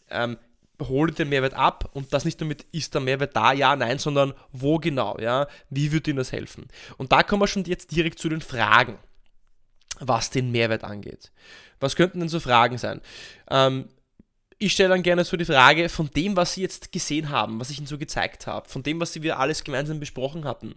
ähm, 0.10 0.38
hole 0.82 1.12
den 1.12 1.30
Mehrwert 1.30 1.54
ab 1.54 1.90
und 1.94 2.14
das 2.14 2.26
nicht 2.26 2.40
nur 2.40 2.48
mit, 2.48 2.64
ist 2.72 2.94
der 2.94 3.02
Mehrwert 3.02 3.36
da, 3.36 3.54
ja, 3.54 3.76
nein, 3.76 4.00
sondern 4.00 4.34
wo 4.52 4.80
genau, 4.80 5.18
ja, 5.20 5.48
wie 5.70 5.92
wird 5.92 6.08
Ihnen 6.08 6.18
das 6.18 6.32
helfen? 6.32 6.68
Und 6.98 7.12
da 7.12 7.24
kommen 7.24 7.42
wir 7.42 7.48
schon 7.48 7.64
jetzt 7.66 7.92
direkt 7.92 8.20
zu 8.20 8.28
den 8.28 8.42
Fragen, 8.42 8.98
was 10.00 10.30
den 10.30 10.52
Mehrwert 10.52 10.84
angeht. 10.84 11.32
Was 11.80 11.96
könnten 11.96 12.20
denn 12.20 12.30
so 12.30 12.40
Fragen 12.40 12.78
sein? 12.78 13.02
Ähm, 13.50 13.88
ich 14.60 14.74
stelle 14.74 14.90
dann 14.90 15.04
gerne 15.04 15.24
so 15.24 15.38
die 15.38 15.46
Frage, 15.46 15.90
von 15.90 16.10
dem, 16.12 16.36
was 16.36 16.54
Sie 16.54 16.62
jetzt 16.62 16.92
gesehen 16.92 17.30
haben, 17.30 17.60
was 17.60 17.70
ich 17.70 17.78
Ihnen 17.78 17.88
so 17.88 17.98
gezeigt 17.98 18.48
habe, 18.48 18.70
von 18.70 18.84
dem, 18.84 19.00
was 19.00 19.22
wir 19.22 19.40
alles 19.40 19.64
gemeinsam 19.64 20.00
besprochen 20.00 20.46
hatten, 20.46 20.76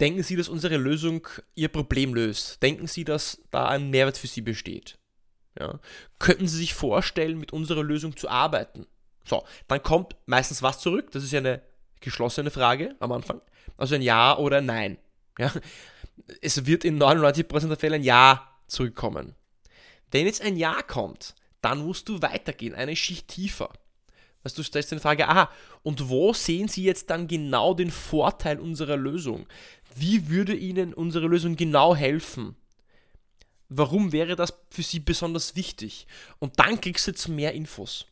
denken 0.00 0.22
Sie, 0.22 0.36
dass 0.36 0.48
unsere 0.48 0.76
Lösung 0.76 1.26
Ihr 1.54 1.68
Problem 1.68 2.14
löst? 2.14 2.62
Denken 2.62 2.86
Sie, 2.86 3.04
dass 3.04 3.40
da 3.50 3.68
ein 3.68 3.90
Mehrwert 3.90 4.18
für 4.18 4.26
Sie 4.26 4.40
besteht? 4.40 4.98
Ja. 5.58 5.80
Könnten 6.18 6.48
Sie 6.48 6.56
sich 6.56 6.74
vorstellen, 6.74 7.38
mit 7.38 7.52
unserer 7.52 7.82
Lösung 7.82 8.16
zu 8.16 8.28
arbeiten? 8.28 8.86
So, 9.24 9.44
dann 9.66 9.82
kommt 9.82 10.16
meistens 10.26 10.62
was 10.62 10.80
zurück. 10.80 11.10
Das 11.12 11.22
ist 11.22 11.32
ja 11.32 11.40
eine 11.40 11.62
geschlossene 12.00 12.50
Frage 12.50 12.96
am 13.00 13.12
Anfang. 13.12 13.40
Also 13.76 13.94
ein 13.94 14.02
Ja 14.02 14.36
oder 14.38 14.58
ein 14.58 14.66
Nein. 14.66 14.98
Ja. 15.38 15.52
Es 16.40 16.66
wird 16.66 16.84
in 16.84 17.00
99% 17.00 17.68
der 17.68 17.76
Fälle 17.76 17.96
ein 17.96 18.02
Ja 18.02 18.48
zurückkommen. 18.66 19.34
Wenn 20.10 20.26
jetzt 20.26 20.42
ein 20.42 20.56
Ja 20.56 20.82
kommt, 20.82 21.34
dann 21.60 21.84
musst 21.84 22.08
du 22.08 22.22
weitergehen, 22.22 22.74
eine 22.74 22.96
Schicht 22.96 23.28
tiefer. 23.28 23.70
Weißt 24.42 24.56
du, 24.56 24.62
stellst 24.62 24.92
die 24.92 24.98
Frage, 24.98 25.28
aha, 25.28 25.50
und 25.82 26.08
wo 26.08 26.32
sehen 26.32 26.68
Sie 26.68 26.84
jetzt 26.84 27.10
dann 27.10 27.26
genau 27.26 27.74
den 27.74 27.90
Vorteil 27.90 28.60
unserer 28.60 28.96
Lösung? 28.96 29.46
Wie 29.94 30.28
würde 30.28 30.54
Ihnen 30.54 30.94
unsere 30.94 31.26
Lösung 31.26 31.56
genau 31.56 31.94
helfen? 31.94 32.56
Warum 33.68 34.12
wäre 34.12 34.36
das 34.36 34.54
für 34.70 34.82
Sie 34.82 35.00
besonders 35.00 35.56
wichtig? 35.56 36.06
Und 36.38 36.58
dann 36.58 36.80
kriegst 36.80 37.06
du 37.06 37.10
jetzt 37.10 37.28
mehr 37.28 37.52
Infos. 37.52 38.06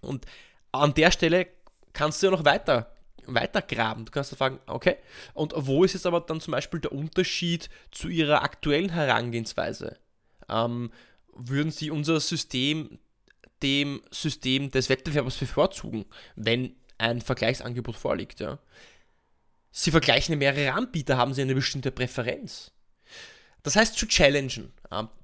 Und 0.00 0.24
an 0.72 0.94
der 0.94 1.10
Stelle 1.10 1.48
kannst 1.92 2.22
du 2.22 2.26
ja 2.26 2.32
noch 2.32 2.44
weiter, 2.44 2.94
weiter 3.26 3.62
graben. 3.62 4.04
Du 4.04 4.12
kannst 4.12 4.34
fragen, 4.36 4.60
okay, 4.66 4.96
und 5.34 5.52
wo 5.56 5.84
ist 5.84 5.94
jetzt 5.94 6.06
aber 6.06 6.20
dann 6.20 6.40
zum 6.40 6.52
Beispiel 6.52 6.80
der 6.80 6.92
Unterschied 6.92 7.68
zu 7.90 8.08
Ihrer 8.08 8.42
aktuellen 8.42 8.90
Herangehensweise? 8.90 9.98
Ähm, 10.48 10.90
würden 11.38 11.70
Sie 11.70 11.90
unser 11.90 12.20
System 12.20 12.98
dem 13.62 14.02
System 14.10 14.70
des 14.70 14.88
Wettbewerbs 14.88 15.36
bevorzugen, 15.36 16.04
wenn 16.34 16.76
ein 16.98 17.20
Vergleichsangebot 17.20 17.96
vorliegt. 17.96 18.40
Ja? 18.40 18.58
Sie 19.70 19.90
vergleichen 19.90 20.38
mehrere 20.38 20.72
Anbieter, 20.72 21.16
haben 21.16 21.34
Sie 21.34 21.42
eine 21.42 21.54
bestimmte 21.54 21.90
Präferenz. 21.90 22.72
Das 23.62 23.74
heißt 23.74 23.98
zu 23.98 24.06
challengen. 24.06 24.72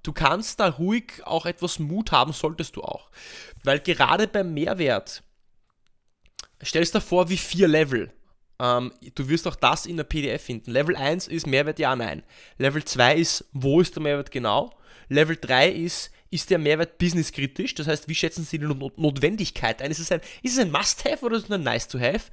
Du 0.03 0.13
kannst 0.13 0.59
da 0.59 0.69
ruhig 0.69 1.23
auch 1.25 1.47
etwas 1.47 1.79
Mut 1.79 2.11
haben, 2.11 2.33
solltest 2.33 2.75
du 2.75 2.83
auch. 2.83 3.11
Weil 3.63 3.79
gerade 3.79 4.27
beim 4.27 4.53
Mehrwert, 4.53 5.23
stellst 6.65 6.95
dir 6.95 7.01
vor 7.01 7.29
wie 7.29 7.37
vier 7.37 7.69
Level. 7.69 8.13
Ähm, 8.59 8.93
du 9.15 9.29
wirst 9.29 9.47
auch 9.47 9.55
das 9.55 9.87
in 9.87 9.97
der 9.97 10.05
PDF 10.05 10.43
finden. 10.43 10.73
Level 10.73 10.97
1 10.97 11.29
ist 11.29 11.47
Mehrwert 11.47 11.79
ja, 11.79 11.95
nein. 11.95 12.25
Level 12.59 12.85
2 12.85 13.15
ist, 13.17 13.45
wo 13.53 13.81
ist 13.81 13.95
der 13.95 14.03
Mehrwert 14.03 14.31
genau? 14.33 14.77
Level 15.13 15.37
3 15.41 15.71
ist, 15.71 16.11
ist 16.31 16.51
der 16.51 16.59
Mehrwert 16.59 16.99
businesskritisch? 16.99 17.75
Das 17.75 17.87
heißt, 17.87 18.09
wie 18.09 18.15
schätzen 18.15 18.45
Sie 18.45 18.59
die 18.59 18.67
Notwendigkeit 18.67 19.83
ein? 19.83 19.91
Ist 19.91 19.99
es 19.99 20.11
ein, 20.11 20.21
ein 20.43 20.71
Must-Have 20.71 21.25
oder 21.25 21.37
ist 21.37 21.45
es 21.45 21.51
ein 21.51 21.63
Nice-to-Have? 21.63 22.31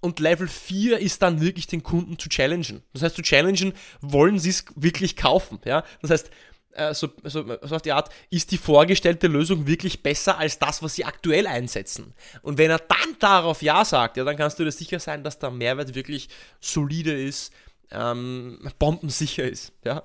Und 0.00 0.20
Level 0.20 0.48
4 0.48 0.98
ist 0.98 1.22
dann 1.22 1.40
wirklich 1.40 1.66
den 1.66 1.82
Kunden 1.82 2.18
zu 2.18 2.28
challengen. 2.28 2.82
Das 2.92 3.02
heißt, 3.02 3.16
zu 3.16 3.22
challengen, 3.22 3.72
wollen 4.00 4.38
sie 4.38 4.50
es 4.50 4.64
wirklich 4.74 5.16
kaufen. 5.16 5.60
Ja? 5.64 5.84
Das 6.02 6.10
heißt, 6.10 6.30
äh, 6.72 6.92
so, 6.92 7.10
so, 7.22 7.44
so, 7.62 7.76
auf 7.76 7.82
die 7.82 7.92
Art, 7.92 8.10
ist 8.28 8.50
die 8.50 8.58
vorgestellte 8.58 9.28
Lösung 9.28 9.66
wirklich 9.66 10.02
besser 10.02 10.38
als 10.38 10.58
das, 10.58 10.82
was 10.82 10.94
sie 10.94 11.04
aktuell 11.04 11.46
einsetzen? 11.46 12.14
Und 12.42 12.58
wenn 12.58 12.70
er 12.70 12.78
dann 12.78 13.16
darauf 13.18 13.62
Ja 13.62 13.84
sagt, 13.84 14.16
ja, 14.16 14.24
dann 14.24 14.36
kannst 14.36 14.58
du 14.58 14.64
dir 14.64 14.72
sicher 14.72 14.98
sein, 14.98 15.22
dass 15.22 15.38
der 15.38 15.50
Mehrwert 15.50 15.94
wirklich 15.94 16.28
solide 16.60 17.12
ist, 17.12 17.52
ähm, 17.90 18.58
bombensicher 18.78 19.44
ist. 19.44 19.72
Ja? 19.84 20.02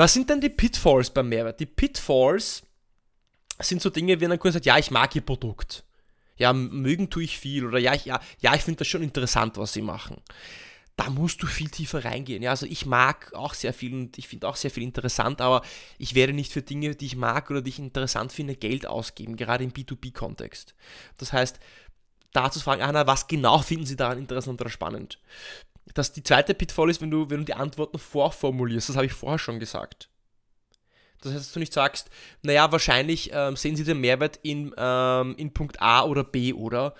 Was 0.00 0.14
sind 0.14 0.30
denn 0.30 0.40
die 0.40 0.48
Pitfalls 0.48 1.10
beim 1.10 1.28
Mehrwert? 1.28 1.60
Die 1.60 1.66
Pitfalls 1.66 2.62
sind 3.58 3.82
so 3.82 3.90
Dinge, 3.90 4.18
wie 4.18 4.24
ein 4.24 4.38
Kunde 4.38 4.54
sagt, 4.54 4.64
ja, 4.64 4.78
ich 4.78 4.90
mag 4.90 5.14
ihr 5.14 5.20
Produkt. 5.20 5.84
Ja, 6.38 6.54
mögen 6.54 7.10
tue 7.10 7.24
ich 7.24 7.36
viel. 7.36 7.66
Oder 7.66 7.78
ja, 7.78 7.92
ich, 7.92 8.06
ja, 8.06 8.18
ja, 8.38 8.54
ich 8.54 8.62
finde 8.62 8.78
das 8.78 8.88
schon 8.88 9.02
interessant, 9.02 9.58
was 9.58 9.74
sie 9.74 9.82
machen. 9.82 10.16
Da 10.96 11.10
musst 11.10 11.42
du 11.42 11.46
viel 11.46 11.68
tiefer 11.68 12.02
reingehen. 12.02 12.42
Ja, 12.42 12.48
also 12.48 12.64
ich 12.64 12.86
mag 12.86 13.34
auch 13.34 13.52
sehr 13.52 13.74
viel 13.74 13.92
und 13.92 14.16
ich 14.16 14.26
finde 14.26 14.48
auch 14.48 14.56
sehr 14.56 14.70
viel 14.70 14.84
interessant, 14.84 15.42
aber 15.42 15.60
ich 15.98 16.14
werde 16.14 16.32
nicht 16.32 16.50
für 16.50 16.62
Dinge, 16.62 16.94
die 16.94 17.04
ich 17.04 17.16
mag 17.16 17.50
oder 17.50 17.60
die 17.60 17.68
ich 17.68 17.78
interessant 17.78 18.32
finde, 18.32 18.56
Geld 18.56 18.86
ausgeben, 18.86 19.36
gerade 19.36 19.64
im 19.64 19.72
B2B-Kontext. 19.74 20.74
Das 21.18 21.34
heißt, 21.34 21.60
da 22.32 22.50
zu 22.50 22.60
fragen, 22.60 22.80
Anna, 22.80 23.06
was 23.06 23.26
genau 23.26 23.58
finden 23.58 23.84
Sie 23.84 23.96
daran 23.96 24.16
interessant 24.16 24.62
oder 24.62 24.70
spannend? 24.70 25.18
Dass 25.94 26.12
die 26.12 26.22
zweite 26.22 26.54
Pitfall 26.54 26.90
ist, 26.90 27.00
wenn 27.00 27.10
du, 27.10 27.30
wenn 27.30 27.38
du 27.38 27.44
die 27.44 27.54
Antworten 27.54 27.98
vorformulierst. 27.98 28.88
Das 28.88 28.96
habe 28.96 29.06
ich 29.06 29.12
vorher 29.12 29.38
schon 29.38 29.60
gesagt. 29.60 30.08
Das 31.20 31.32
heißt, 31.32 31.46
dass 31.46 31.52
du 31.52 31.60
nicht 31.60 31.72
sagst, 31.72 32.08
naja, 32.42 32.72
wahrscheinlich 32.72 33.30
ähm, 33.32 33.56
sehen 33.56 33.76
sie 33.76 33.84
den 33.84 34.00
Mehrwert 34.00 34.38
in, 34.42 34.74
ähm, 34.76 35.34
in 35.36 35.52
Punkt 35.52 35.80
A 35.82 36.04
oder 36.04 36.24
B, 36.24 36.52
oder? 36.52 36.94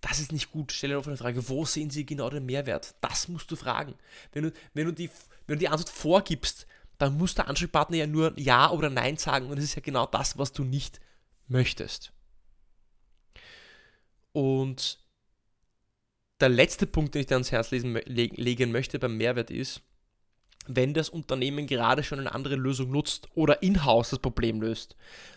Das 0.00 0.20
ist 0.20 0.32
nicht 0.32 0.52
gut. 0.52 0.72
Stell 0.72 0.90
dir 0.90 0.98
auf 0.98 1.06
eine 1.06 1.16
Frage, 1.16 1.48
wo 1.48 1.64
sehen 1.64 1.90
sie 1.90 2.06
genau 2.06 2.30
den 2.30 2.46
Mehrwert? 2.46 2.94
Das 3.00 3.28
musst 3.28 3.50
du 3.50 3.56
fragen. 3.56 3.94
Wenn 4.32 4.44
du, 4.44 4.52
wenn 4.74 4.86
du, 4.86 4.92
die, 4.92 5.10
wenn 5.46 5.56
du 5.56 5.60
die 5.60 5.68
Antwort 5.68 5.88
vorgibst, 5.88 6.66
dann 6.98 7.16
muss 7.16 7.34
der 7.34 7.48
Ansprechpartner 7.48 7.96
ja 7.96 8.06
nur 8.06 8.38
Ja 8.38 8.70
oder 8.70 8.90
Nein 8.90 9.16
sagen 9.16 9.46
und 9.46 9.56
das 9.56 9.64
ist 9.64 9.74
ja 9.74 9.82
genau 9.82 10.06
das, 10.06 10.38
was 10.38 10.52
du 10.52 10.64
nicht 10.64 11.00
möchtest. 11.48 12.12
Und 14.32 14.99
der 16.40 16.48
letzte 16.48 16.86
Punkt, 16.86 17.14
den 17.14 17.20
ich 17.20 17.26
dir 17.26 17.34
ans 17.34 17.52
Herz 17.52 17.70
lesen, 17.70 17.94
legen 18.06 18.72
möchte 18.72 18.98
beim 18.98 19.16
Mehrwert 19.16 19.50
ist, 19.50 19.82
wenn 20.66 20.94
das 20.94 21.08
Unternehmen 21.08 21.66
gerade 21.66 22.02
schon 22.02 22.20
eine 22.20 22.34
andere 22.34 22.56
Lösung 22.56 22.90
nutzt 22.90 23.28
oder 23.34 23.62
in-house 23.62 24.10
das 24.10 24.18
Problem 24.18 24.60
löst, 24.60 24.96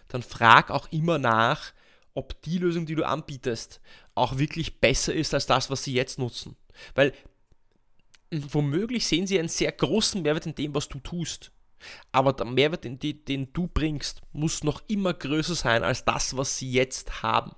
dann 0.09 0.21
frag 0.21 0.69
auch 0.69 0.91
immer 0.91 1.17
nach, 1.17 1.73
ob 2.13 2.39
die 2.43 2.59
Lösung, 2.59 2.85
die 2.85 2.95
du 2.95 3.07
anbietest, 3.07 3.81
auch 4.15 4.37
wirklich 4.37 4.79
besser 4.79 5.13
ist 5.13 5.33
als 5.33 5.47
das, 5.47 5.69
was 5.69 5.83
sie 5.83 5.93
jetzt 5.93 6.19
nutzen. 6.19 6.55
Weil 6.93 7.13
womöglich 8.31 9.07
sehen 9.07 9.27
sie 9.27 9.39
einen 9.39 9.47
sehr 9.47 9.71
großen 9.71 10.21
Mehrwert 10.21 10.45
in 10.45 10.55
dem, 10.55 10.75
was 10.75 10.87
du 10.87 10.99
tust. 10.99 11.51
Aber 12.11 12.33
der 12.33 12.45
Mehrwert, 12.45 12.83
den, 12.83 12.99
den 12.99 13.51
du 13.53 13.67
bringst, 13.67 14.21
muss 14.31 14.63
noch 14.63 14.83
immer 14.87 15.13
größer 15.13 15.55
sein 15.55 15.83
als 15.83 16.05
das, 16.05 16.37
was 16.37 16.57
sie 16.57 16.71
jetzt 16.71 17.23
haben. 17.23 17.51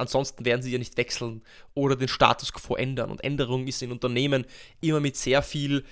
Ansonsten 0.00 0.44
werden 0.44 0.62
sie 0.62 0.72
ja 0.72 0.78
nicht 0.78 0.96
wechseln 0.96 1.42
oder 1.74 1.96
den 1.96 2.08
Status 2.08 2.52
quo 2.52 2.74
ändern. 2.74 3.10
Und 3.10 3.22
Änderung 3.22 3.66
ist 3.66 3.82
in 3.82 3.92
Unternehmen 3.92 4.46
immer 4.80 5.00
mit 5.00 5.16
sehr 5.16 5.42
viel 5.42 5.84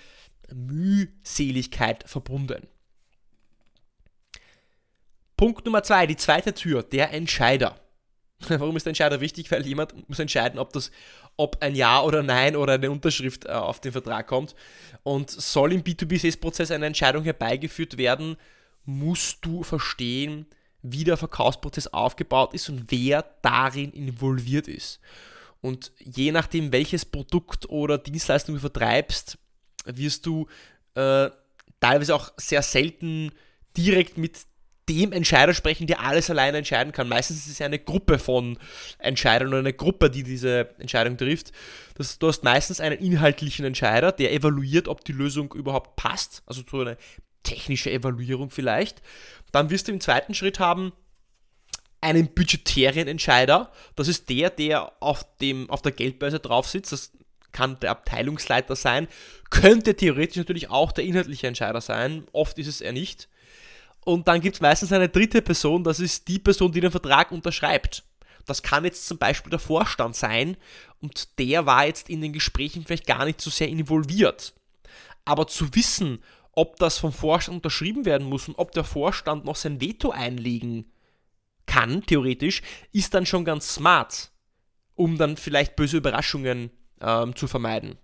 Mühseligkeit 0.52 2.08
verbunden. 2.08 2.66
Punkt 5.36 5.64
Nummer 5.64 5.82
zwei, 5.82 6.06
die 6.06 6.16
zweite 6.16 6.52
Tür, 6.52 6.82
der 6.82 7.12
Entscheider. 7.12 7.78
Warum 8.48 8.76
ist 8.76 8.86
der 8.86 8.90
Entscheider 8.90 9.20
wichtig? 9.20 9.50
Weil 9.50 9.66
jemand 9.66 10.08
muss 10.08 10.18
entscheiden, 10.18 10.58
ob, 10.58 10.72
das, 10.72 10.90
ob 11.36 11.62
ein 11.62 11.74
Ja 11.74 12.02
oder 12.02 12.22
Nein 12.22 12.56
oder 12.56 12.74
eine 12.74 12.90
Unterschrift 12.90 13.44
äh, 13.44 13.50
auf 13.50 13.80
den 13.80 13.92
Vertrag 13.92 14.26
kommt. 14.26 14.54
Und 15.02 15.30
soll 15.30 15.72
im 15.72 15.82
B2B-Sales-Prozess 15.82 16.70
eine 16.70 16.86
Entscheidung 16.86 17.24
herbeigeführt 17.24 17.98
werden, 17.98 18.36
musst 18.84 19.44
du 19.44 19.62
verstehen, 19.62 20.46
wie 20.82 21.04
der 21.04 21.16
Verkaufsprozess 21.16 21.88
aufgebaut 21.88 22.54
ist 22.54 22.68
und 22.68 22.90
wer 22.90 23.24
darin 23.42 23.92
involviert 23.92 24.68
ist. 24.68 25.00
Und 25.60 25.92
je 25.98 26.30
nachdem, 26.30 26.72
welches 26.72 27.04
Produkt 27.04 27.68
oder 27.68 27.98
Dienstleistung 27.98 28.54
du 28.54 28.60
vertreibst, 28.60 29.38
wirst 29.86 30.26
du 30.26 30.46
äh, 30.94 31.30
teilweise 31.80 32.14
auch 32.14 32.32
sehr 32.36 32.62
selten 32.62 33.32
direkt 33.76 34.18
mit 34.18 34.46
dem 34.88 35.12
Entscheider 35.12 35.52
sprechen, 35.52 35.86
der 35.86 36.00
alles 36.00 36.30
alleine 36.30 36.58
entscheiden 36.58 36.92
kann. 36.92 37.08
Meistens 37.08 37.38
ist 37.38 37.48
es 37.48 37.58
ja 37.58 37.66
eine 37.66 37.78
Gruppe 37.78 38.18
von 38.18 38.58
Entscheidern 38.98 39.48
oder 39.48 39.58
eine 39.58 39.74
Gruppe, 39.74 40.10
die 40.10 40.22
diese 40.22 40.70
Entscheidung 40.78 41.16
trifft. 41.16 41.52
Das, 41.94 42.18
du 42.18 42.28
hast 42.28 42.42
meistens 42.42 42.80
einen 42.80 42.98
inhaltlichen 42.98 43.66
Entscheider, 43.66 44.12
der 44.12 44.32
evaluiert, 44.32 44.88
ob 44.88 45.04
die 45.04 45.12
Lösung 45.12 45.52
überhaupt 45.52 45.96
passt. 45.96 46.42
Also 46.46 46.62
so 46.68 46.80
eine 46.80 46.96
technische 47.42 47.90
Evaluierung 47.90 48.50
vielleicht. 48.50 49.02
Dann 49.52 49.70
wirst 49.70 49.88
du 49.88 49.92
im 49.92 50.00
zweiten 50.00 50.34
Schritt 50.34 50.58
haben 50.58 50.92
einen 52.00 52.32
budgetären 52.32 53.08
Entscheider. 53.08 53.72
Das 53.96 54.08
ist 54.08 54.28
der, 54.28 54.50
der 54.50 54.92
auf, 55.00 55.26
dem, 55.38 55.68
auf 55.70 55.82
der 55.82 55.92
Geldbörse 55.92 56.38
drauf 56.38 56.68
sitzt. 56.68 56.92
Das 56.92 57.12
kann 57.52 57.80
der 57.80 57.90
Abteilungsleiter 57.90 58.76
sein. 58.76 59.08
Könnte 59.50 59.94
theoretisch 59.96 60.36
natürlich 60.36 60.70
auch 60.70 60.92
der 60.92 61.04
inhaltliche 61.04 61.46
Entscheider 61.46 61.80
sein. 61.80 62.26
Oft 62.32 62.58
ist 62.58 62.68
es 62.68 62.80
er 62.80 62.92
nicht. 62.92 63.28
Und 64.04 64.28
dann 64.28 64.40
gibt 64.40 64.56
es 64.56 64.60
meistens 64.60 64.92
eine 64.92 65.08
dritte 65.08 65.42
Person, 65.42 65.84
das 65.84 66.00
ist 66.00 66.28
die 66.28 66.38
Person, 66.38 66.72
die 66.72 66.80
den 66.80 66.90
Vertrag 66.90 67.30
unterschreibt. 67.30 68.04
Das 68.46 68.62
kann 68.62 68.84
jetzt 68.84 69.06
zum 69.06 69.18
Beispiel 69.18 69.50
der 69.50 69.58
Vorstand 69.58 70.16
sein 70.16 70.56
und 71.02 71.38
der 71.38 71.66
war 71.66 71.84
jetzt 71.84 72.08
in 72.08 72.22
den 72.22 72.32
Gesprächen 72.32 72.84
vielleicht 72.86 73.06
gar 73.06 73.26
nicht 73.26 73.40
so 73.40 73.50
sehr 73.50 73.68
involviert. 73.68 74.54
Aber 75.26 75.46
zu 75.46 75.74
wissen, 75.74 76.22
ob 76.58 76.76
das 76.80 76.98
vom 76.98 77.12
Vorstand 77.12 77.58
unterschrieben 77.58 78.04
werden 78.04 78.26
muss 78.26 78.48
und 78.48 78.58
ob 78.58 78.72
der 78.72 78.82
Vorstand 78.82 79.44
noch 79.44 79.54
sein 79.54 79.80
Veto 79.80 80.10
einlegen 80.10 80.90
kann, 81.66 82.04
theoretisch, 82.04 82.62
ist 82.92 83.14
dann 83.14 83.26
schon 83.26 83.44
ganz 83.44 83.72
smart, 83.74 84.32
um 84.96 85.18
dann 85.18 85.36
vielleicht 85.36 85.76
böse 85.76 85.98
Überraschungen 85.98 86.70
ähm, 87.00 87.36
zu 87.36 87.46
vermeiden. 87.46 87.96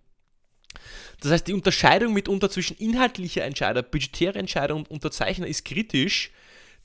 Das 1.20 1.32
heißt, 1.32 1.48
die 1.48 1.52
Unterscheidung 1.52 2.12
mitunter 2.12 2.48
zwischen 2.48 2.76
inhaltlicher 2.76 3.42
Entscheider, 3.42 3.82
budgetärer 3.82 4.36
Entscheider 4.36 4.76
und 4.76 4.88
Unterzeichner 4.88 5.48
ist 5.48 5.64
kritisch, 5.64 6.30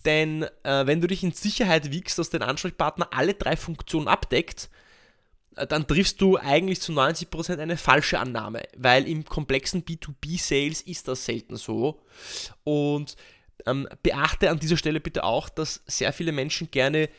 denn 0.05 0.47
äh, 0.63 0.87
wenn 0.87 1.01
du 1.01 1.07
dich 1.07 1.21
in 1.23 1.33
Sicherheit 1.33 1.91
wiegst, 1.91 2.17
dass 2.17 2.31
dein 2.31 2.41
Ansprechpartner 2.41 3.09
alle 3.11 3.35
drei 3.35 3.55
Funktionen 3.55 4.07
abdeckt, 4.07 4.71
dann 5.67 5.87
triffst 5.87 6.21
du 6.21 6.37
eigentlich 6.37 6.81
zu 6.81 6.91
90% 6.93 7.59
eine 7.59 7.77
falsche 7.77 8.19
Annahme, 8.19 8.63
weil 8.77 9.07
im 9.07 9.25
komplexen 9.25 9.83
B2B-Sales 9.83 10.81
ist 10.81 11.07
das 11.07 11.25
selten 11.25 11.55
so. 11.57 12.01
Und 12.63 13.15
ähm, 13.65 13.87
beachte 14.03 14.49
an 14.49 14.59
dieser 14.59 14.77
Stelle 14.77 14.99
bitte 14.99 15.23
auch, 15.23 15.49
dass 15.49 15.81
sehr 15.85 16.13
viele 16.13 16.31
Menschen 16.31 16.71
gerne 16.71 17.09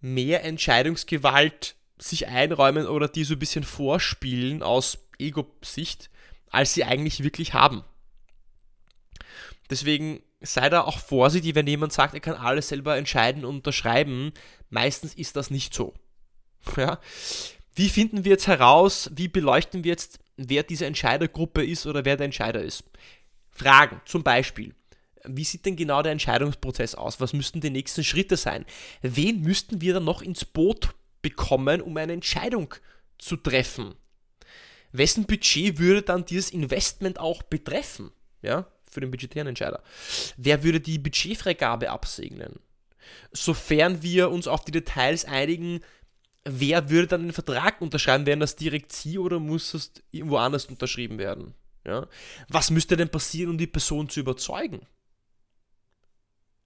mehr 0.00 0.44
Entscheidungsgewalt 0.44 1.76
sich 1.98 2.28
einräumen 2.28 2.86
oder 2.86 3.08
die 3.08 3.24
so 3.24 3.34
ein 3.34 3.38
bisschen 3.38 3.64
vorspielen 3.64 4.62
aus 4.62 4.98
Ego-Sicht, 5.18 6.10
als 6.50 6.74
sie 6.74 6.84
eigentlich 6.84 7.22
wirklich 7.22 7.54
haben. 7.54 7.84
Deswegen 9.68 10.22
sei 10.40 10.68
da 10.68 10.82
auch 10.82 10.98
vorsichtig, 10.98 11.54
wenn 11.54 11.66
jemand 11.66 11.92
sagt, 11.92 12.14
er 12.14 12.20
kann 12.20 12.34
alles 12.34 12.68
selber 12.68 12.96
entscheiden 12.96 13.44
und 13.44 13.56
unterschreiben. 13.56 14.32
Meistens 14.70 15.14
ist 15.14 15.36
das 15.36 15.50
nicht 15.50 15.74
so. 15.74 15.94
Ja? 16.76 16.98
Wie 17.74 17.88
finden 17.88 18.24
wir 18.24 18.32
jetzt 18.32 18.46
heraus, 18.46 19.10
wie 19.14 19.28
beleuchten 19.28 19.84
wir 19.84 19.90
jetzt, 19.90 20.18
wer 20.36 20.62
diese 20.62 20.86
Entscheidergruppe 20.86 21.64
ist 21.64 21.86
oder 21.86 22.04
wer 22.04 22.16
der 22.16 22.26
Entscheider 22.26 22.62
ist? 22.62 22.84
Fragen 23.50 24.00
zum 24.04 24.22
Beispiel. 24.22 24.74
Wie 25.24 25.44
sieht 25.44 25.66
denn 25.66 25.76
genau 25.76 26.02
der 26.02 26.12
Entscheidungsprozess 26.12 26.94
aus? 26.94 27.20
Was 27.20 27.32
müssten 27.32 27.60
die 27.60 27.70
nächsten 27.70 28.04
Schritte 28.04 28.36
sein? 28.36 28.64
Wen 29.02 29.42
müssten 29.42 29.80
wir 29.80 29.94
dann 29.94 30.04
noch 30.04 30.22
ins 30.22 30.44
Boot 30.44 30.94
bekommen, 31.20 31.82
um 31.82 31.96
eine 31.96 32.14
Entscheidung 32.14 32.74
zu 33.18 33.36
treffen? 33.36 33.94
Wessen 34.92 35.26
Budget 35.26 35.78
würde 35.78 36.02
dann 36.02 36.24
dieses 36.24 36.50
Investment 36.50 37.20
auch 37.20 37.42
betreffen? 37.42 38.10
Ja, 38.42 38.66
für 38.90 39.00
den 39.00 39.10
budgetären 39.10 39.46
Entscheider. 39.46 39.82
Wer 40.36 40.64
würde 40.64 40.80
die 40.80 40.98
Budgetfreigabe 40.98 41.90
absegnen? 41.90 42.58
Sofern 43.32 44.02
wir 44.02 44.30
uns 44.30 44.48
auf 44.48 44.64
die 44.64 44.72
Details 44.72 45.24
einigen, 45.24 45.80
wer 46.44 46.90
würde 46.90 47.08
dann 47.08 47.22
den 47.22 47.32
Vertrag 47.32 47.80
unterschreiben? 47.80 48.26
Werden 48.26 48.40
das 48.40 48.56
direkt 48.56 48.92
Sie 48.92 49.18
oder 49.18 49.38
muss 49.38 49.72
das 49.72 49.92
irgendwo 50.10 50.36
anders 50.36 50.66
unterschrieben 50.66 51.18
werden? 51.18 51.54
Ja? 51.84 52.06
Was 52.48 52.70
müsste 52.70 52.96
denn 52.96 53.08
passieren, 53.08 53.50
um 53.50 53.58
die 53.58 53.66
Person 53.66 54.08
zu 54.08 54.20
überzeugen? 54.20 54.86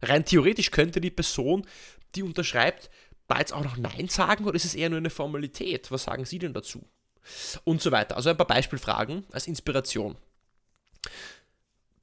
Rein 0.03 0.25
theoretisch 0.25 0.71
könnte 0.71 1.01
die 1.01 1.11
Person, 1.11 1.67
die 2.15 2.23
unterschreibt, 2.23 2.91
da 3.27 3.39
jetzt 3.39 3.53
auch 3.53 3.65
noch 3.65 3.77
Nein 3.77 4.09
sagen 4.09 4.45
oder 4.45 4.57
ist 4.57 4.67
es 4.67 4.75
eher 4.75 4.91
nur 4.91 4.99
eine 4.99 5.11
Formalität? 5.11 5.91
Was 5.91 6.05
sagen 6.05 6.25
Sie 6.25 6.39
denn 6.39 6.53
dazu? 6.53 6.87
Und 7.65 7.81
so 7.81 7.91
weiter. 7.91 8.17
Also 8.17 8.31
ein 8.31 8.37
paar 8.37 8.47
Beispielfragen 8.47 9.25
als 9.33 9.47
Inspiration. 9.47 10.17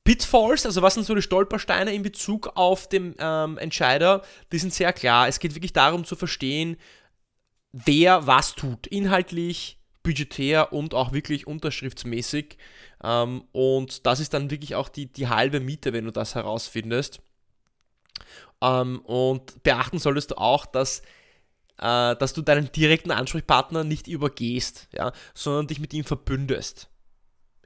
Pitfalls, 0.03 0.65
also 0.65 0.81
was 0.81 0.95
sind 0.95 1.05
so 1.05 1.13
die 1.13 1.21
Stolpersteine 1.21 1.93
in 1.93 2.01
Bezug 2.01 2.51
auf 2.55 2.89
den 2.89 3.15
ähm, 3.19 3.60
Entscheider, 3.60 4.23
die 4.51 4.57
sind 4.57 4.73
sehr 4.73 4.93
klar. 4.93 5.27
Es 5.27 5.39
geht 5.39 5.53
wirklich 5.53 5.73
darum 5.73 6.05
zu 6.05 6.15
verstehen, 6.15 6.77
wer 7.71 8.27
was 8.27 8.55
tut, 8.55 8.88
inhaltlich, 8.88 9.77
budgetär 10.03 10.73
und 10.73 10.93
auch 10.93 11.12
wirklich 11.12 11.47
unterschriftsmäßig. 11.47 12.57
Ähm, 13.03 13.43
und 13.51 14.05
das 14.05 14.19
ist 14.19 14.34
dann 14.34 14.51
wirklich 14.51 14.75
auch 14.75 14.89
die, 14.89 15.12
die 15.12 15.27
halbe 15.27 15.60
Miete, 15.60 15.93
wenn 15.93 16.05
du 16.05 16.12
das 16.12 16.36
herausfindest. 16.36 17.21
Ähm, 18.62 18.99
und 19.01 19.63
beachten 19.63 19.99
solltest 19.99 20.31
du 20.31 20.38
auch, 20.38 20.65
dass, 20.65 21.01
äh, 21.77 22.15
dass 22.15 22.34
du 22.34 22.41
deinen 22.41 22.71
direkten 22.71 23.12
Ansprechpartner 23.12 23.84
nicht 23.84 24.07
übergehst, 24.07 24.88
ja, 24.93 25.12
sondern 25.34 25.67
dich 25.67 25.79
mit 25.79 25.93
ihm 25.93 26.03
verbündest 26.03 26.91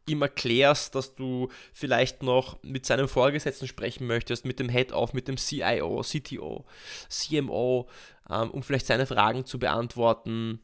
ihm 0.07 0.21
erklärst, 0.21 0.95
dass 0.95 1.15
du 1.15 1.49
vielleicht 1.73 2.23
noch 2.23 2.61
mit 2.63 2.85
seinem 2.85 3.07
Vorgesetzten 3.07 3.67
sprechen 3.67 4.07
möchtest, 4.07 4.45
mit 4.45 4.59
dem 4.59 4.69
Head-Off, 4.69 5.13
mit 5.13 5.27
dem 5.27 5.37
CIO, 5.37 6.01
CTO, 6.01 6.65
CMO, 7.09 7.87
ähm, 8.29 8.51
um 8.51 8.63
vielleicht 8.63 8.87
seine 8.87 9.05
Fragen 9.05 9.45
zu 9.45 9.59
beantworten, 9.59 10.59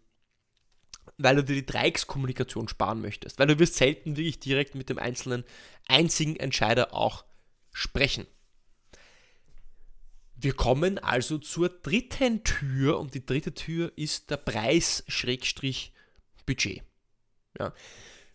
weil 1.18 1.36
du 1.36 1.44
dir 1.44 1.56
die 1.56 1.66
Dreieckskommunikation 1.66 2.68
sparen 2.68 3.02
möchtest, 3.02 3.40
weil 3.40 3.48
du 3.48 3.58
wirst 3.60 3.76
selten 3.76 4.18
wirklich 4.18 4.40
direkt 4.40 4.76
mit 4.76 4.90
dem 4.90 5.00
einzelnen 5.00 5.44
einzigen 5.88 6.36
Entscheider 6.36 6.94
auch 6.94 7.24
sprechen. 7.72 8.28
Wir 10.36 10.54
kommen 10.54 10.98
also 10.98 11.38
zur 11.38 11.70
dritten 11.70 12.44
Tür 12.44 13.00
und 13.00 13.14
die 13.14 13.26
dritte 13.26 13.54
Tür 13.54 13.94
ist 13.96 14.32
der 14.32 14.38
Preis-Budget. 14.38 16.82
Ja. 17.60 17.74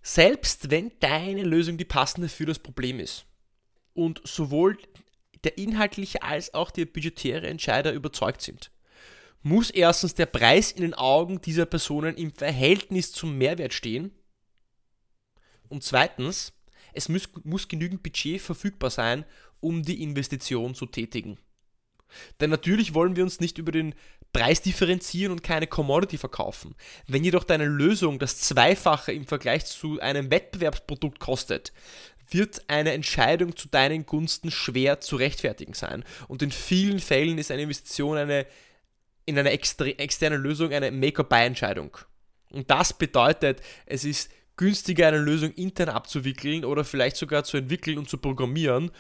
Selbst 0.03 0.71
wenn 0.71 0.93
deine 1.01 1.43
Lösung 1.43 1.79
die 1.79 1.85
passende 1.85 2.29
für 2.29 2.47
das 2.47 2.61
Problem 2.61 3.01
ist 3.01 3.27
und 3.93 4.21
sowohl 4.25 4.79
der 5.43 5.59
inhaltliche 5.59 6.23
als 6.23 6.55
auch 6.55 6.71
der 6.71 6.87
budgetäre 6.87 7.49
Entscheider 7.49 7.93
überzeugt 7.93 8.41
sind, 8.41 8.71
muss 9.47 9.71
erstens 9.71 10.15
der 10.15 10.27
Preis 10.27 10.73
in 10.73 10.83
den 10.83 10.95
Augen 10.95 11.41
dieser 11.41 11.67
Personen 11.67 12.17
im 12.17 12.33
Verhältnis 12.33 13.13
zum 13.13 13.39
Mehrwert 13.39 13.73
stehen 13.73 14.11
und 15.69 15.85
zweitens, 15.85 16.53
es 16.93 17.09
muss, 17.09 17.29
muss 17.45 17.69
genügend 17.69 18.03
Budget 18.03 18.41
verfügbar 18.41 18.91
sein, 18.91 19.25
um 19.61 19.85
die 19.85 20.03
Investition 20.03 20.75
zu 20.75 20.87
tätigen. 20.87 21.39
Denn 22.41 22.51
natürlich 22.51 22.93
wollen 22.95 23.15
wir 23.15 23.23
uns 23.23 23.39
nicht 23.39 23.59
über 23.59 23.71
den 23.71 23.95
Preis 24.33 24.63
differenzieren 24.63 25.31
und 25.31 25.45
keine 25.45 25.69
Commodity 25.69 26.19
verkaufen. 26.19 26.75
Wenn 27.07 27.23
jedoch 27.23 27.45
deine 27.45 27.67
Lösung 27.67 28.19
das 28.19 28.41
Zweifache 28.41 29.13
im 29.13 29.29
Vergleich 29.29 29.65
zu 29.67 30.01
einem 30.01 30.29
Wettbewerbsprodukt 30.33 31.21
kostet, 31.21 31.73
wird 32.31 32.69
eine 32.69 32.93
Entscheidung 32.93 33.55
zu 33.55 33.69
deinen 33.69 34.07
Gunsten 34.07 34.51
schwer 34.51 35.01
zu 35.01 35.15
rechtfertigen 35.15 35.75
sein. 35.75 36.05
Und 36.27 36.43
in 36.43 36.51
vielen 36.51 36.99
Fällen 36.99 37.39
ist 37.39 37.53
eine 37.53 37.63
Investition 37.63 38.17
eine, 38.17 38.47
in 39.27 39.39
eine 39.39 39.51
externe 39.51 40.37
Lösung 40.37 40.73
eine 40.73 40.91
Make-or-Buy-Entscheidung. 40.91 41.97
Und 42.53 42.71
das 42.71 42.93
bedeutet, 42.93 43.61
es 43.85 44.05
ist 44.05 44.31
günstiger, 44.57 45.09
eine 45.09 45.19
Lösung 45.19 45.53
intern 45.53 45.91
abzuwickeln 45.91 46.65
oder 46.65 46.85
vielleicht 46.85 47.17
sogar 47.17 47.45
zu 47.45 47.59
entwickeln 47.59 47.99
und 47.99 48.09
zu 48.09 48.19
programmieren 48.19 48.91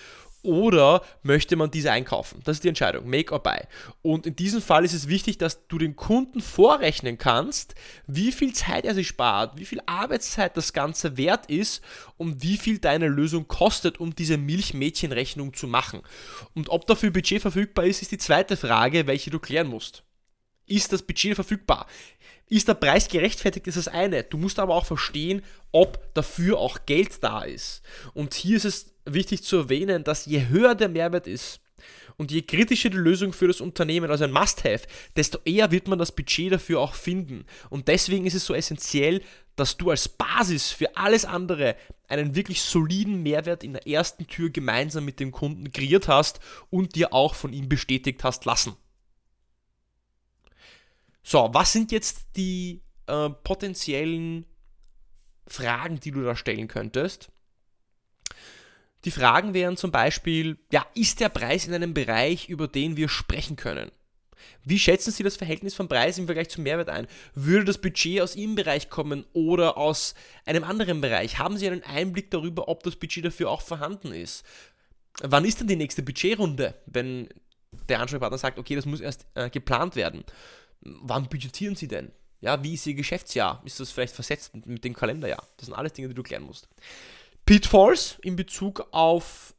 oder 0.46 1.02
möchte 1.22 1.56
man 1.56 1.70
diese 1.70 1.90
einkaufen? 1.90 2.40
Das 2.44 2.58
ist 2.58 2.64
die 2.64 2.68
Entscheidung, 2.68 3.08
make 3.10 3.32
or 3.32 3.42
buy. 3.42 3.58
Und 4.02 4.26
in 4.26 4.36
diesem 4.36 4.62
Fall 4.62 4.84
ist 4.84 4.92
es 4.92 5.08
wichtig, 5.08 5.38
dass 5.38 5.66
du 5.66 5.76
den 5.76 5.96
Kunden 5.96 6.40
vorrechnen 6.40 7.18
kannst, 7.18 7.74
wie 8.06 8.30
viel 8.30 8.52
Zeit 8.52 8.84
er 8.84 8.94
sich 8.94 9.08
spart, 9.08 9.58
wie 9.58 9.64
viel 9.64 9.80
Arbeitszeit 9.86 10.56
das 10.56 10.72
Ganze 10.72 11.16
wert 11.16 11.46
ist 11.46 11.82
und 12.16 12.42
wie 12.42 12.56
viel 12.56 12.78
deine 12.78 13.08
Lösung 13.08 13.48
kostet, 13.48 13.98
um 13.98 14.14
diese 14.14 14.38
Milchmädchenrechnung 14.38 15.52
zu 15.52 15.66
machen. 15.66 16.02
Und 16.54 16.68
ob 16.68 16.86
dafür 16.86 17.10
Budget 17.10 17.42
verfügbar 17.42 17.86
ist, 17.86 18.02
ist 18.02 18.12
die 18.12 18.18
zweite 18.18 18.56
Frage, 18.56 19.06
welche 19.08 19.30
du 19.30 19.40
klären 19.40 19.66
musst. 19.66 20.05
Ist 20.66 20.92
das 20.92 21.02
Budget 21.02 21.34
verfügbar? 21.34 21.86
Ist 22.48 22.68
der 22.68 22.74
Preis 22.74 23.08
gerechtfertigt, 23.08 23.66
ist 23.66 23.76
das 23.76 23.88
eine. 23.88 24.22
Du 24.22 24.38
musst 24.38 24.58
aber 24.58 24.74
auch 24.74 24.86
verstehen, 24.86 25.42
ob 25.72 26.14
dafür 26.14 26.58
auch 26.58 26.86
Geld 26.86 27.22
da 27.22 27.42
ist. 27.42 27.82
Und 28.14 28.34
hier 28.34 28.56
ist 28.56 28.64
es 28.64 28.94
wichtig 29.04 29.42
zu 29.42 29.56
erwähnen, 29.56 30.04
dass 30.04 30.26
je 30.26 30.48
höher 30.48 30.74
der 30.74 30.88
Mehrwert 30.88 31.26
ist 31.26 31.60
und 32.16 32.30
je 32.30 32.42
kritischer 32.42 32.90
die 32.90 32.96
Lösung 32.96 33.32
für 33.32 33.48
das 33.48 33.60
Unternehmen, 33.60 34.10
also 34.10 34.24
ein 34.24 34.32
Must-Have, 34.32 34.86
desto 35.16 35.38
eher 35.44 35.70
wird 35.70 35.88
man 35.88 35.98
das 35.98 36.12
Budget 36.12 36.52
dafür 36.52 36.80
auch 36.80 36.94
finden. 36.94 37.44
Und 37.68 37.88
deswegen 37.88 38.26
ist 38.26 38.34
es 38.34 38.46
so 38.46 38.54
essentiell, 38.54 39.22
dass 39.56 39.76
du 39.76 39.90
als 39.90 40.08
Basis 40.08 40.70
für 40.70 40.96
alles 40.96 41.24
andere 41.24 41.76
einen 42.08 42.34
wirklich 42.34 42.62
soliden 42.62 43.22
Mehrwert 43.22 43.64
in 43.64 43.72
der 43.72 43.86
ersten 43.86 44.26
Tür 44.26 44.50
gemeinsam 44.50 45.04
mit 45.04 45.20
dem 45.20 45.32
Kunden 45.32 45.72
kreiert 45.72 46.08
hast 46.08 46.40
und 46.70 46.94
dir 46.94 47.12
auch 47.12 47.34
von 47.34 47.52
ihm 47.52 47.68
bestätigt 47.68 48.22
hast 48.22 48.44
lassen. 48.44 48.76
So, 51.28 51.50
was 51.52 51.72
sind 51.72 51.90
jetzt 51.90 52.36
die 52.36 52.82
äh, 53.08 53.30
potenziellen 53.30 54.46
Fragen, 55.48 55.98
die 55.98 56.12
du 56.12 56.22
da 56.22 56.36
stellen 56.36 56.68
könntest? 56.68 57.32
Die 59.04 59.10
Fragen 59.10 59.52
wären 59.52 59.76
zum 59.76 59.90
Beispiel, 59.90 60.56
ja, 60.70 60.86
ist 60.94 61.18
der 61.18 61.28
Preis 61.28 61.66
in 61.66 61.74
einem 61.74 61.94
Bereich, 61.94 62.48
über 62.48 62.68
den 62.68 62.96
wir 62.96 63.08
sprechen 63.08 63.56
können? 63.56 63.90
Wie 64.62 64.78
schätzen 64.78 65.10
Sie 65.10 65.24
das 65.24 65.34
Verhältnis 65.34 65.74
von 65.74 65.88
Preis 65.88 66.16
im 66.16 66.26
Vergleich 66.26 66.48
zum 66.48 66.62
Mehrwert 66.62 66.90
ein? 66.90 67.08
Würde 67.34 67.64
das 67.64 67.78
Budget 67.78 68.20
aus 68.20 68.36
Ihrem 68.36 68.54
Bereich 68.54 68.88
kommen 68.88 69.24
oder 69.32 69.78
aus 69.78 70.14
einem 70.44 70.62
anderen 70.62 71.00
Bereich? 71.00 71.40
Haben 71.40 71.56
Sie 71.56 71.66
einen 71.66 71.82
Einblick 71.82 72.30
darüber, 72.30 72.68
ob 72.68 72.84
das 72.84 72.94
Budget 72.94 73.24
dafür 73.24 73.50
auch 73.50 73.62
vorhanden 73.62 74.12
ist? 74.12 74.44
Wann 75.22 75.44
ist 75.44 75.58
denn 75.58 75.66
die 75.66 75.74
nächste 75.74 76.04
Budgetrunde, 76.04 76.80
wenn 76.86 77.28
der 77.88 77.98
Ansprechpartner 77.98 78.38
sagt, 78.38 78.60
okay, 78.60 78.76
das 78.76 78.86
muss 78.86 79.00
erst 79.00 79.26
äh, 79.34 79.50
geplant 79.50 79.96
werden? 79.96 80.24
Wann 80.80 81.28
budgetieren 81.28 81.76
Sie 81.76 81.88
denn? 81.88 82.12
Ja, 82.40 82.62
wie 82.62 82.74
ist 82.74 82.86
Ihr 82.86 82.94
Geschäftsjahr? 82.94 83.62
Ist 83.64 83.80
das 83.80 83.90
vielleicht 83.90 84.14
versetzt 84.14 84.54
mit 84.66 84.84
dem 84.84 84.94
Kalenderjahr? 84.94 85.46
Das 85.56 85.66
sind 85.66 85.74
alles 85.74 85.94
Dinge, 85.94 86.08
die 86.08 86.14
du 86.14 86.22
klären 86.22 86.44
musst. 86.44 86.68
Pitfalls 87.44 88.18
in 88.22 88.36
Bezug 88.36 88.86
auf 88.90 89.54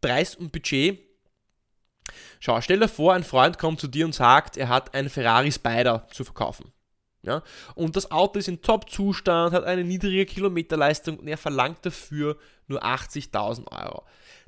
Preis 0.00 0.34
und 0.34 0.52
Budget. 0.52 1.00
Schau, 2.40 2.60
stell 2.60 2.80
dir 2.80 2.88
vor, 2.88 3.14
ein 3.14 3.24
Freund 3.24 3.58
kommt 3.58 3.80
zu 3.80 3.88
dir 3.88 4.04
und 4.04 4.14
sagt, 4.14 4.56
er 4.56 4.68
hat 4.68 4.94
einen 4.94 5.08
Ferrari 5.08 5.50
Spider 5.50 6.06
zu 6.12 6.24
verkaufen. 6.24 6.72
Ja? 7.22 7.42
Und 7.74 7.96
das 7.96 8.10
Auto 8.10 8.38
ist 8.38 8.48
in 8.48 8.62
Top-Zustand, 8.62 9.54
hat 9.54 9.64
eine 9.64 9.84
niedrige 9.84 10.26
Kilometerleistung 10.26 11.18
und 11.18 11.28
er 11.28 11.38
verlangt 11.38 11.86
dafür 11.86 12.36
nur 12.66 12.84
80.000 12.84 13.70
Euro. 13.70 14.04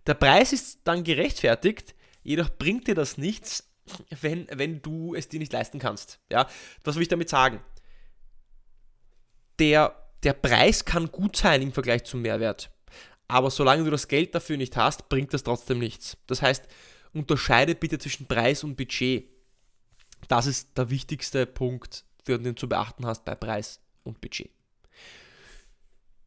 Der 0.07 0.15
Preis 0.15 0.53
ist 0.53 0.81
dann 0.85 1.05
gerechtfertigt, 1.05 1.95
jedoch 2.23 2.51
bringt 2.51 2.89
dir 2.89 2.95
das 2.95 3.17
nichts, 3.17 3.74
wenn, 4.21 4.47
wenn 4.51 4.83
du 4.83 5.15
es 5.15 5.29
dir 5.29 5.39
nicht 5.39 5.53
leisten 5.53 5.79
kannst. 5.79 6.21
Ja? 6.31 6.49
Was 6.85 6.97
will 6.97 7.03
ich 7.03 7.09
damit 7.09 7.29
sagen? 7.29 7.61
Der 9.59 10.05
der 10.25 10.33
Preis 10.33 10.85
kann 10.85 11.13
gut 11.13 11.37
sein 11.37 11.63
im 11.63 11.73
Vergleich 11.73 12.05
zum 12.05 12.23
Mehrwert. 12.23 12.71
Aber 13.29 13.51
solange 13.51 13.85
du 13.85 13.91
das 13.91 14.09
Geld 14.09 14.35
dafür 14.35 14.57
nicht 14.57 14.77
hast, 14.77 15.09
bringt 15.09 15.33
das 15.33 15.43
trotzdem 15.43 15.79
nichts. 15.79 16.17
Das 16.27 16.43
heißt, 16.43 16.67
unterscheide 17.13 17.75
bitte 17.75 17.99
zwischen 17.99 18.27
Preis 18.27 18.65
und 18.65 18.77
Budget. 18.77 19.29
Das 20.29 20.47
ist 20.47 20.77
der 20.77 20.91
wichtigste 20.91 21.47
Punkt, 21.47 22.05
den 22.27 22.43
du 22.43 22.55
zu 22.55 22.69
beachten 22.69 23.07
hast 23.07 23.25
bei 23.25 23.35
Preis 23.35 23.81
und 24.03 24.21
Budget. 24.21 24.51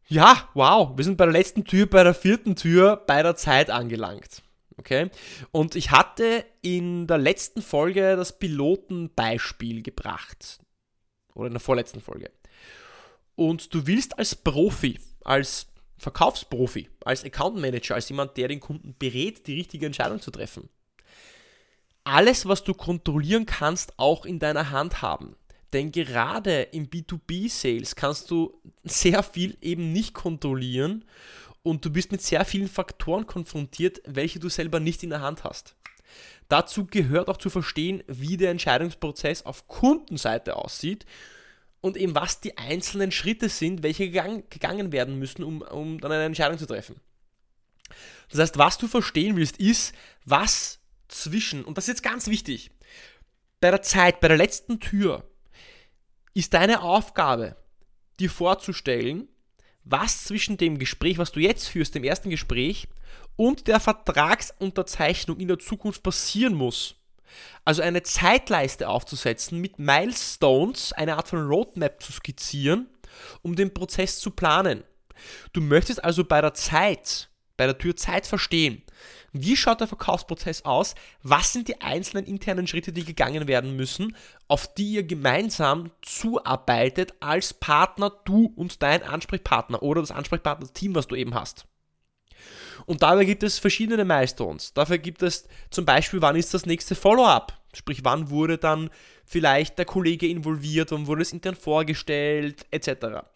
Ja, 0.08 0.48
wow, 0.54 0.96
wir 0.96 1.04
sind 1.04 1.18
bei 1.18 1.26
der 1.26 1.34
letzten 1.34 1.66
Tür, 1.66 1.86
bei 1.86 2.04
der 2.04 2.14
vierten 2.14 2.56
Tür 2.56 3.04
bei 3.08 3.22
der 3.24 3.36
Zeit 3.36 3.70
angelangt. 3.70 4.42
Okay? 4.78 5.10
Und 5.52 5.76
ich 5.76 5.92
hatte 5.92 6.46
in 6.62 7.08
der 7.08 7.18
letzten 7.18 7.62
Folge 7.62 8.16
das 8.16 8.38
Pilotenbeispiel 8.38 9.82
gebracht. 9.82 10.60
Oder 11.34 11.48
in 11.48 11.54
der 11.54 11.60
vorletzten 11.60 12.02
Folge 12.02 12.32
und 13.38 13.74
du 13.74 13.88
willst 13.88 14.18
als 14.18 14.36
Profi, 14.36 15.00
als 15.24 15.68
Verkaufsprofi, 15.98 16.90
als 17.06 17.24
Account 17.24 17.58
Manager, 17.58 17.96
als 17.96 18.10
jemand, 18.10 18.36
der 18.36 18.50
den 18.50 18.60
Kunden 18.60 18.96
berät, 19.00 19.48
die 19.48 19.54
richtige 19.54 19.86
Entscheidung 19.86 20.20
zu 20.20 20.32
treffen, 20.32 20.70
alles, 22.04 22.46
was 22.48 22.64
du 22.64 22.74
kontrollieren 22.74 23.46
kannst, 23.46 23.98
auch 23.98 24.26
in 24.26 24.40
deiner 24.40 24.72
Hand 24.72 25.02
haben. 25.02 25.36
Denn 25.74 25.92
gerade 25.92 26.64
im 26.64 26.90
B2B-Sales 26.90 27.96
kannst 27.96 28.32
du 28.32 28.60
sehr 28.84 29.22
viel 29.22 29.58
eben 29.62 29.92
nicht 29.92 30.14
kontrollieren 30.14 31.06
und 31.68 31.84
du 31.84 31.90
bist 31.90 32.12
mit 32.12 32.22
sehr 32.22 32.46
vielen 32.46 32.70
Faktoren 32.70 33.28
konfrontiert, 33.28 34.02
welche 34.06 34.40
du 34.40 34.48
selber 34.48 34.80
nicht 34.80 35.04
in 35.04 35.10
der 35.10 35.22
Hand 35.22 35.44
hast. 35.44 35.76
Dazu 36.48 36.86
gehört 36.86 37.28
auch 37.28 37.38
zu 37.38 37.50
verstehen, 37.50 38.04
wie 38.08 38.38
der 38.38 38.52
Entscheidungsprozess 38.52 39.46
auf 39.46 39.68
Kundenseite 39.68 40.56
aussieht 40.56 41.06
und 41.82 41.98
eben 41.98 42.16
was 42.16 42.40
die 42.40 42.58
einzelnen 42.58 43.12
Schritte 43.12 43.50
sind, 43.50 43.84
welche 43.84 44.10
gegangen 44.10 44.92
werden 44.94 45.20
müssen, 45.20 45.44
um, 45.44 45.62
um 45.62 46.00
dann 46.00 46.12
eine 46.14 46.24
Entscheidung 46.24 46.58
zu 46.58 46.66
treffen. 46.66 47.02
Das 48.30 48.40
heißt, 48.40 48.58
was 48.58 48.78
du 48.78 48.88
verstehen 48.88 49.36
willst, 49.36 49.58
ist, 49.58 49.94
was 50.24 50.80
zwischen, 51.10 51.66
und 51.66 51.78
das 51.78 51.86
ist 51.86 51.96
jetzt 51.96 52.04
ganz 52.04 52.28
wichtig, 52.28 52.72
bei 53.60 53.72
der 53.72 53.82
Zeit, 53.82 54.22
bei 54.22 54.30
der 54.30 54.38
letzten 54.38 54.80
Tür, 54.80 55.30
ist 56.34 56.54
deine 56.54 56.82
Aufgabe, 56.82 57.58
dir 58.20 58.30
vorzustellen, 58.30 59.28
was 59.90 60.26
zwischen 60.26 60.58
dem 60.58 60.80
Gespräch, 60.80 61.18
was 61.18 61.32
du 61.32 61.40
jetzt 61.40 61.68
führst, 61.68 61.96
dem 61.96 62.04
ersten 62.04 62.30
Gespräch, 62.30 62.88
und 63.36 63.68
der 63.68 63.80
Vertragsunterzeichnung 63.80 65.40
in 65.40 65.48
der 65.48 65.60
Zukunft 65.60 66.04
passieren 66.04 66.54
muss. 66.54 66.96
Also 67.66 67.82
eine 67.82 68.04
Zeitleiste 68.04 68.88
aufzusetzen 68.88 69.60
mit 69.60 69.80
Milestones, 69.80 70.94
eine 70.94 71.18
Art 71.18 71.28
von 71.28 71.46
Roadmap 71.46 72.02
zu 72.02 72.12
skizzieren, 72.12 72.88
um 73.42 73.56
den 73.56 73.74
Prozess 73.74 74.20
zu 74.20 74.32
planen. 74.32 74.84
Du 75.54 75.62
möchtest 75.62 76.04
also 76.04 76.24
bei 76.24 76.42
der 76.42 76.54
Zeit, 76.54 77.30
bei 77.58 77.66
der 77.66 77.78
Tür 77.78 77.96
Zeit 77.96 78.26
verstehen. 78.26 78.84
Wie 79.34 79.58
schaut 79.58 79.82
der 79.82 79.88
Verkaufsprozess 79.88 80.66
aus? 80.66 80.96
Was 81.24 81.54
sind 81.54 81.68
die 81.68 81.82
einzelnen 81.82 82.26
internen 82.26 82.68
Schritte, 82.68 82.94
die 82.94 83.06
gegangen 83.06 83.48
werden 83.48 83.76
müssen, 83.76 84.16
auf 84.48 84.74
die 84.74 84.94
ihr 84.94 85.04
gemeinsam 85.04 85.92
zuarbeitet 86.02 87.14
als 87.20 87.54
Partner, 87.54 88.12
du 88.26 88.52
und 88.56 88.82
dein 88.82 89.04
Ansprechpartner 89.04 89.84
oder 89.84 90.02
das 90.02 90.12
Ansprechpartner-Team, 90.12 90.96
was 90.96 91.08
du 91.08 91.16
eben 91.16 91.34
hast? 91.34 91.66
Und 92.86 93.02
dabei 93.02 93.26
gibt 93.26 93.44
es 93.44 93.60
verschiedene 93.60 94.06
Milestones. 94.06 94.74
Dafür 94.74 94.98
gibt 94.98 95.22
es 95.22 95.48
zum 95.70 95.86
Beispiel, 95.86 96.22
wann 96.22 96.36
ist 96.36 96.54
das 96.54 96.66
nächste 96.66 96.96
Follow-up? 96.96 97.54
Sprich, 97.74 98.04
wann 98.04 98.30
wurde 98.30 98.58
dann 98.58 98.90
vielleicht 99.26 99.78
der 99.78 99.86
Kollege 99.86 100.28
involviert, 100.28 100.92
wann 100.92 101.08
wurde 101.08 101.22
es 101.22 101.34
intern 101.34 101.56
vorgestellt, 101.56 102.66
etc. 102.72 103.28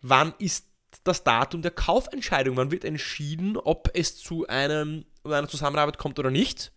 Wann 0.00 0.34
ist 0.38 0.66
das 1.04 1.24
Datum 1.24 1.62
der 1.62 1.70
Kaufentscheidung? 1.70 2.56
Wann 2.56 2.70
wird 2.70 2.84
entschieden, 2.84 3.56
ob 3.56 3.90
es 3.94 4.16
zu 4.16 4.46
einem, 4.46 5.04
einer 5.24 5.48
Zusammenarbeit 5.48 5.98
kommt 5.98 6.18
oder 6.18 6.30
nicht? 6.30 6.72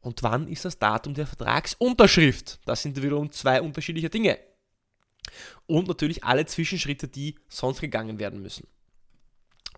Und 0.00 0.22
wann 0.22 0.48
ist 0.48 0.64
das 0.64 0.78
Datum 0.78 1.14
der 1.14 1.26
Vertragsunterschrift? 1.26 2.60
Das 2.64 2.82
sind 2.82 3.00
wiederum 3.02 3.30
zwei 3.32 3.60
unterschiedliche 3.60 4.10
Dinge. 4.10 4.38
Und 5.66 5.88
natürlich 5.88 6.24
alle 6.24 6.46
Zwischenschritte, 6.46 7.08
die 7.08 7.34
sonst 7.48 7.80
gegangen 7.80 8.18
werden 8.18 8.40
müssen. 8.40 8.66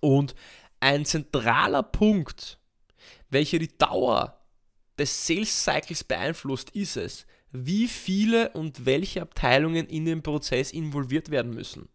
Und 0.00 0.34
ein 0.78 1.04
zentraler 1.04 1.82
Punkt, 1.82 2.58
welcher 3.28 3.58
die 3.58 3.76
Dauer 3.76 4.40
des 4.98 5.26
Sales 5.26 5.64
Cycles 5.64 6.04
beeinflusst, 6.04 6.70
ist 6.70 6.96
es, 6.96 7.26
wie 7.52 7.88
viele 7.88 8.50
und 8.50 8.86
welche 8.86 9.22
Abteilungen 9.22 9.86
in 9.86 10.04
den 10.04 10.22
Prozess 10.22 10.70
involviert 10.72 11.30
werden 11.30 11.52
müssen. 11.52 11.88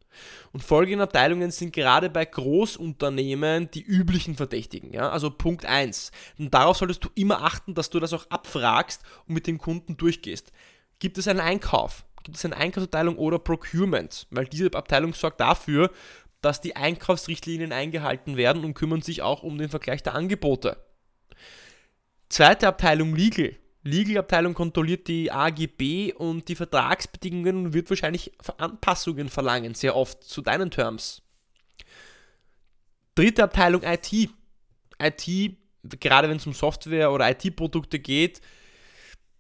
Und 0.51 0.63
folgende 0.63 1.03
Abteilungen 1.03 1.51
sind 1.51 1.73
gerade 1.73 2.09
bei 2.09 2.25
Großunternehmen 2.25 3.69
die 3.71 3.83
üblichen 3.83 4.35
Verdächtigen. 4.35 4.93
Ja? 4.93 5.09
Also 5.09 5.29
Punkt 5.29 5.65
1. 5.65 6.11
Und 6.37 6.53
darauf 6.53 6.77
solltest 6.77 7.03
du 7.03 7.09
immer 7.15 7.43
achten, 7.43 7.73
dass 7.73 7.89
du 7.89 7.99
das 7.99 8.13
auch 8.13 8.29
abfragst 8.29 9.01
und 9.27 9.33
mit 9.33 9.47
dem 9.47 9.57
Kunden 9.57 9.97
durchgehst. 9.97 10.51
Gibt 10.99 11.17
es 11.17 11.27
einen 11.27 11.39
Einkauf? 11.39 12.05
Gibt 12.23 12.37
es 12.37 12.45
eine 12.45 12.57
Einkaufsabteilung 12.57 13.17
oder 13.17 13.37
Procurement? 13.37 14.27
Weil 14.31 14.45
diese 14.45 14.73
Abteilung 14.73 15.13
sorgt 15.13 15.39
dafür, 15.39 15.91
dass 16.41 16.61
die 16.61 16.75
Einkaufsrichtlinien 16.75 17.71
eingehalten 17.71 18.37
werden 18.37 18.63
und 18.63 18.75
kümmern 18.75 19.01
sich 19.01 19.21
auch 19.21 19.43
um 19.43 19.57
den 19.57 19.69
Vergleich 19.69 20.03
der 20.03 20.15
Angebote. 20.15 20.77
Zweite 22.29 22.67
Abteilung 22.67 23.15
Legal. 23.15 23.55
Legal-Abteilung 23.85 24.55
kontrolliert 24.55 25.07
die 25.07 25.31
AGB 25.31 26.11
und 26.13 26.47
die 26.47 26.55
Vertragsbedingungen 26.55 27.67
und 27.67 27.73
wird 27.73 27.89
wahrscheinlich 27.89 28.31
Anpassungen 28.57 29.29
verlangen, 29.29 29.75
sehr 29.75 29.95
oft 29.95 30.23
zu 30.23 30.41
deinen 30.41 30.71
Terms. 30.71 31.21
Dritte 33.13 33.43
Abteilung 33.43 33.83
IT. 33.83 34.11
IT, 34.99 35.55
gerade 35.99 36.29
wenn 36.29 36.37
es 36.37 36.47
um 36.47 36.53
Software 36.53 37.11
oder 37.11 37.29
IT-Produkte 37.29 37.99
geht, 37.99 38.41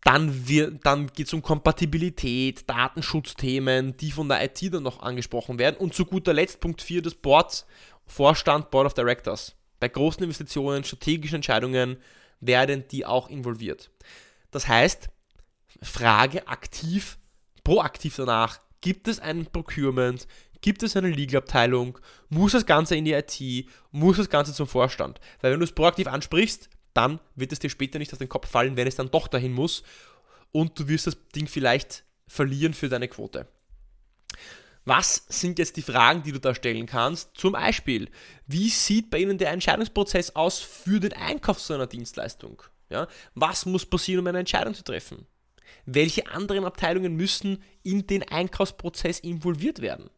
dann, 0.03 0.45
dann 0.83 1.07
geht 1.07 1.25
es 1.25 1.33
um 1.33 1.41
Kompatibilität, 1.41 2.69
Datenschutzthemen, 2.69 3.97
die 3.97 4.11
von 4.11 4.29
der 4.29 4.43
IT 4.45 4.71
dann 4.71 4.83
noch 4.83 5.01
angesprochen 5.01 5.57
werden. 5.57 5.77
Und 5.77 5.95
zu 5.95 6.05
guter 6.05 6.33
Letzt 6.33 6.59
Punkt 6.59 6.83
4, 6.83 7.01
das 7.01 7.15
Board, 7.15 7.65
Vorstand, 8.05 8.69
Board 8.69 8.85
of 8.85 8.93
Directors. 8.93 9.55
Bei 9.79 9.87
großen 9.87 10.23
Investitionen, 10.23 10.83
strategischen 10.83 11.37
Entscheidungen 11.37 11.97
werden 12.39 12.87
die 12.91 13.07
auch 13.07 13.27
involviert. 13.29 13.89
Das 14.55 14.69
heißt, 14.69 15.09
frage 15.81 16.47
aktiv, 16.47 17.17
proaktiv 17.65 18.15
danach, 18.15 18.61
gibt 18.79 19.09
es 19.09 19.19
ein 19.19 19.47
Procurement, 19.47 20.29
gibt 20.61 20.81
es 20.81 20.95
eine 20.95 21.09
Legal-Abteilung, 21.09 21.99
muss 22.29 22.53
das 22.53 22.65
Ganze 22.65 22.95
in 22.95 23.03
die 23.03 23.11
IT, 23.11 23.67
muss 23.91 24.15
das 24.15 24.29
Ganze 24.29 24.53
zum 24.53 24.65
Vorstand. 24.65 25.19
Weil 25.41 25.51
wenn 25.51 25.59
du 25.59 25.65
es 25.65 25.73
proaktiv 25.73 26.07
ansprichst, 26.07 26.69
dann 26.93 27.19
wird 27.35 27.51
es 27.51 27.59
dir 27.59 27.69
später 27.69 27.99
nicht 27.99 28.13
aus 28.13 28.19
dem 28.19 28.29
Kopf 28.29 28.47
fallen, 28.47 28.77
wenn 28.77 28.87
es 28.87 28.95
dann 28.95 29.11
doch 29.11 29.27
dahin 29.27 29.51
muss 29.51 29.83
und 30.53 30.79
du 30.79 30.87
wirst 30.87 31.07
das 31.07 31.17
Ding 31.35 31.47
vielleicht 31.47 32.05
verlieren 32.25 32.73
für 32.73 32.87
deine 32.87 33.09
Quote. 33.09 33.49
Was 34.85 35.25
sind 35.27 35.59
jetzt 35.59 35.75
die 35.75 35.81
Fragen, 35.81 36.23
die 36.23 36.31
du 36.31 36.39
da 36.39 36.55
stellen 36.55 36.85
kannst? 36.85 37.31
Zum 37.35 37.51
Beispiel, 37.51 38.09
wie 38.47 38.69
sieht 38.69 39.09
bei 39.09 39.17
Ihnen 39.17 39.37
der 39.37 39.51
Entscheidungsprozess 39.51 40.37
aus 40.37 40.59
für 40.59 41.01
den 41.01 41.11
Einkauf 41.11 41.59
so 41.59 41.73
einer 41.73 41.87
Dienstleistung? 41.87 42.63
Ja? 42.89 43.07
Was 43.33 43.65
muss 43.65 43.85
passieren, 43.85 44.21
um 44.21 44.27
eine 44.27 44.39
Entscheidung 44.39 44.73
zu 44.73 44.83
treffen? 44.83 45.27
Welche 45.85 46.27
anderen 46.27 46.65
Abteilungen 46.65 47.15
müssen 47.15 47.63
in 47.83 48.07
den 48.07 48.23
Einkaufsprozess 48.23 49.19
involviert 49.19 49.81
werden? 49.81 50.09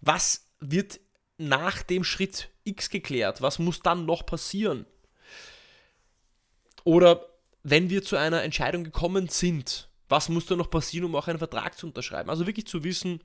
Was 0.00 0.48
wird 0.60 1.00
nach 1.38 1.82
dem 1.82 2.04
Schritt 2.04 2.50
X 2.64 2.90
geklärt? 2.90 3.42
Was 3.42 3.58
muss 3.58 3.80
dann 3.80 4.06
noch 4.06 4.26
passieren? 4.26 4.86
Oder 6.84 7.26
wenn 7.62 7.90
wir 7.90 8.02
zu 8.02 8.16
einer 8.16 8.42
Entscheidung 8.42 8.84
gekommen 8.84 9.28
sind, 9.28 9.88
was 10.08 10.28
muss 10.28 10.46
da 10.46 10.54
noch 10.54 10.70
passieren, 10.70 11.06
um 11.06 11.16
auch 11.16 11.26
einen 11.26 11.38
Vertrag 11.38 11.76
zu 11.76 11.88
unterschreiben? 11.88 12.30
Also 12.30 12.46
wirklich 12.46 12.66
zu 12.66 12.84
wissen, 12.84 13.20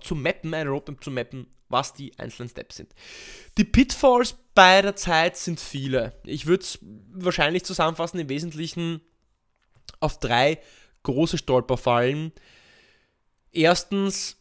zu 0.00 0.14
mappen, 0.14 0.54
eine 0.54 0.70
Roadmap 0.70 1.04
zu 1.04 1.10
mappen, 1.10 1.46
was 1.72 1.94
die 1.94 2.18
einzelnen 2.18 2.48
Steps 2.48 2.76
sind. 2.76 2.94
Die 3.58 3.64
Pitfalls 3.64 4.36
bei 4.54 4.82
der 4.82 4.96
Zeit 4.96 5.36
sind 5.36 5.60
viele. 5.60 6.12
Ich 6.24 6.46
würde 6.46 6.62
es 6.62 6.78
wahrscheinlich 7.12 7.64
zusammenfassen 7.64 8.20
im 8.20 8.28
Wesentlichen 8.28 9.00
auf 10.00 10.20
drei 10.20 10.60
große 11.02 11.38
Stolperfallen. 11.38 12.32
Erstens, 13.50 14.36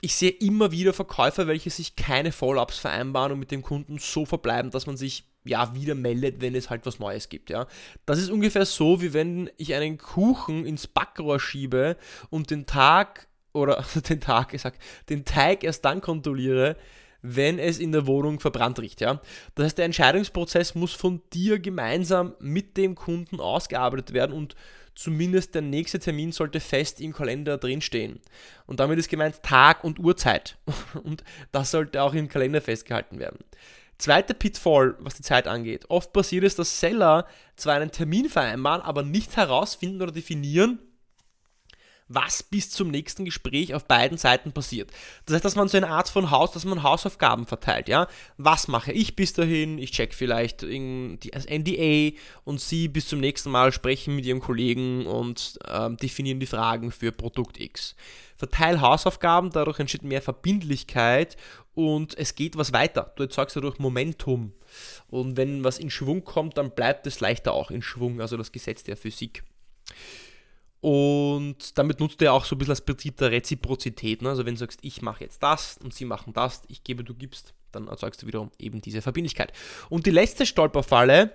ich 0.00 0.14
sehe 0.14 0.30
immer 0.30 0.72
wieder 0.72 0.92
Verkäufer, 0.92 1.46
welche 1.46 1.70
sich 1.70 1.96
keine 1.96 2.32
Follow-ups 2.32 2.78
vereinbaren 2.78 3.32
und 3.32 3.38
mit 3.38 3.50
dem 3.50 3.62
Kunden 3.62 3.98
so 3.98 4.24
verbleiben, 4.24 4.70
dass 4.70 4.86
man 4.86 4.96
sich 4.96 5.24
ja, 5.44 5.74
wieder 5.74 5.94
meldet, 5.94 6.40
wenn 6.40 6.54
es 6.54 6.68
halt 6.68 6.84
was 6.84 6.98
Neues 6.98 7.28
gibt, 7.28 7.48
ja. 7.50 7.66
Das 8.04 8.18
ist 8.18 8.30
ungefähr 8.30 8.66
so, 8.66 9.00
wie 9.00 9.14
wenn 9.14 9.50
ich 9.56 9.74
einen 9.74 9.96
Kuchen 9.96 10.66
ins 10.66 10.86
Backrohr 10.86 11.40
schiebe 11.40 11.96
und 12.28 12.50
den 12.50 12.66
Tag, 12.66 13.28
oder 13.52 13.84
den 14.08 14.20
Tag, 14.20 14.52
sag, 14.58 14.74
den 15.08 15.24
Teig 15.24 15.64
erst 15.64 15.84
dann 15.84 16.00
kontrolliere, 16.00 16.76
wenn 17.22 17.58
es 17.58 17.78
in 17.78 17.92
der 17.92 18.06
Wohnung 18.06 18.40
verbrannt 18.40 18.80
riecht, 18.80 19.00
ja. 19.00 19.20
Das 19.54 19.66
heißt, 19.66 19.78
der 19.78 19.84
Entscheidungsprozess 19.84 20.74
muss 20.74 20.94
von 20.94 21.20
dir 21.32 21.58
gemeinsam 21.58 22.34
mit 22.40 22.76
dem 22.76 22.94
Kunden 22.94 23.40
ausgearbeitet 23.40 24.12
werden 24.12 24.32
und 24.32 24.54
zumindest 24.94 25.54
der 25.54 25.62
nächste 25.62 25.98
Termin 25.98 26.32
sollte 26.32 26.60
fest 26.60 27.00
im 27.00 27.12
Kalender 27.12 27.58
drinstehen. 27.58 28.20
Und 28.66 28.80
damit 28.80 28.98
ist 28.98 29.08
gemeint 29.08 29.42
Tag 29.42 29.84
und 29.84 29.98
Uhrzeit. 29.98 30.56
Und 31.04 31.24
das 31.52 31.70
sollte 31.70 32.02
auch 32.02 32.14
im 32.14 32.28
Kalender 32.28 32.60
festgehalten 32.60 33.18
werden. 33.18 33.38
Zweiter 33.98 34.34
Pitfall, 34.34 34.96
was 34.98 35.14
die 35.14 35.22
Zeit 35.22 35.46
angeht. 35.46 35.84
Oft 35.88 36.12
passiert 36.12 36.44
es, 36.44 36.54
dass 36.54 36.80
Seller 36.80 37.26
zwar 37.56 37.74
einen 37.74 37.90
Termin 37.90 38.28
vereinbaren, 38.30 38.80
aber 38.80 39.02
nicht 39.02 39.36
herausfinden 39.36 40.00
oder 40.00 40.12
definieren, 40.12 40.78
was 42.10 42.42
bis 42.42 42.70
zum 42.70 42.90
nächsten 42.90 43.24
Gespräch 43.24 43.72
auf 43.72 43.84
beiden 43.84 44.18
Seiten 44.18 44.52
passiert. 44.52 44.90
Das 45.26 45.34
heißt, 45.34 45.44
dass 45.44 45.54
man 45.54 45.68
so 45.68 45.76
eine 45.76 45.88
Art 45.88 46.08
von 46.08 46.30
Haus, 46.32 46.50
dass 46.50 46.64
man 46.64 46.82
Hausaufgaben 46.82 47.46
verteilt, 47.46 47.88
ja. 47.88 48.08
Was 48.36 48.66
mache 48.66 48.92
ich 48.92 49.14
bis 49.14 49.32
dahin? 49.32 49.78
Ich 49.78 49.92
check 49.92 50.12
vielleicht 50.12 50.62
das 50.62 51.46
NDA 51.46 52.16
und 52.44 52.60
Sie 52.60 52.88
bis 52.88 53.06
zum 53.08 53.20
nächsten 53.20 53.50
Mal 53.50 53.72
sprechen 53.72 54.16
mit 54.16 54.26
Ihrem 54.26 54.40
Kollegen 54.40 55.06
und 55.06 55.58
ähm, 55.68 55.96
definieren 55.96 56.40
die 56.40 56.46
Fragen 56.46 56.90
für 56.90 57.12
Produkt 57.12 57.60
X. 57.60 57.94
Verteil 58.36 58.80
Hausaufgaben, 58.80 59.50
dadurch 59.50 59.78
entsteht 59.78 60.02
mehr 60.02 60.22
Verbindlichkeit 60.22 61.36
und 61.74 62.18
es 62.18 62.34
geht 62.34 62.56
was 62.56 62.72
weiter. 62.72 63.12
Du 63.16 63.22
erzeugst 63.22 63.54
dadurch 63.54 63.78
Momentum. 63.78 64.52
Und 65.08 65.36
wenn 65.36 65.62
was 65.62 65.78
in 65.78 65.90
Schwung 65.90 66.24
kommt, 66.24 66.58
dann 66.58 66.72
bleibt 66.72 67.06
es 67.06 67.20
leichter 67.20 67.52
auch 67.52 67.70
in 67.70 67.82
Schwung, 67.82 68.20
also 68.20 68.36
das 68.36 68.50
Gesetz 68.50 68.82
der 68.82 68.96
Physik. 68.96 69.44
Und 70.80 71.76
damit 71.76 72.00
nutzt 72.00 72.22
er 72.22 72.32
auch 72.32 72.44
so 72.44 72.54
ein 72.54 72.58
bisschen 72.58 72.72
das 72.72 72.84
Prinzip 72.84 73.16
der 73.18 73.30
Reziprozität. 73.30 74.22
Ne? 74.22 74.30
Also 74.30 74.46
wenn 74.46 74.54
du 74.54 74.60
sagst, 74.60 74.80
ich 74.82 75.02
mache 75.02 75.24
jetzt 75.24 75.42
das 75.42 75.76
und 75.78 75.92
sie 75.92 76.06
machen 76.06 76.32
das, 76.32 76.62
ich 76.68 76.84
gebe, 76.84 77.04
du 77.04 77.14
gibst, 77.14 77.54
dann 77.70 77.88
erzeugst 77.88 78.22
du 78.22 78.26
wiederum 78.26 78.50
eben 78.58 78.80
diese 78.80 79.02
Verbindlichkeit. 79.02 79.52
Und 79.90 80.06
die 80.06 80.10
letzte 80.10 80.46
Stolperfalle 80.46 81.32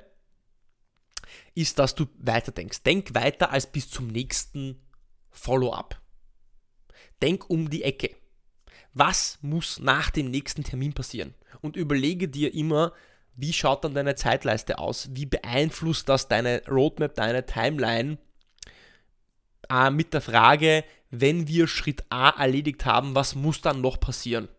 ist, 1.54 1.80
dass 1.80 1.96
du 1.96 2.06
weiter 2.18 2.52
denkst. 2.52 2.84
Denk 2.84 3.14
weiter 3.14 3.52
als 3.52 3.68
bis 3.68 3.90
zum 3.90 4.08
nächsten 4.08 4.82
Follow-up. 5.30 6.02
Denk 7.22 7.50
um 7.50 7.70
die 7.70 7.84
Ecke. 7.84 8.16
Was 8.94 9.38
muss 9.42 9.80
nach 9.80 10.10
dem 10.10 10.32
nächsten 10.32 10.64
Termin 10.64 10.94
passieren? 10.94 11.34
Und 11.62 11.76
überlege 11.76 12.28
dir 12.28 12.54
immer, 12.54 12.94
wie 13.36 13.54
schaut 13.54 13.84
dann 13.84 13.94
deine 13.94 14.16
Zeitleiste 14.16 14.80
aus? 14.80 15.10
Wie 15.12 15.26
beeinflusst 15.26 16.08
das 16.08 16.28
deine 16.28 16.62
Roadmap, 16.68 17.14
deine 17.16 17.46
Timeline? 17.46 18.18
Äh, 19.70 19.90
mit 19.90 20.14
der 20.14 20.22
Frage, 20.22 20.84
wenn 21.10 21.48
wir 21.48 21.68
Schritt 21.68 22.04
A 22.10 22.30
erledigt 22.30 22.86
haben, 22.86 23.16
was 23.16 23.36
muss 23.36 23.62
dann 23.62 23.82
noch 23.82 24.00
passieren? 24.00 24.50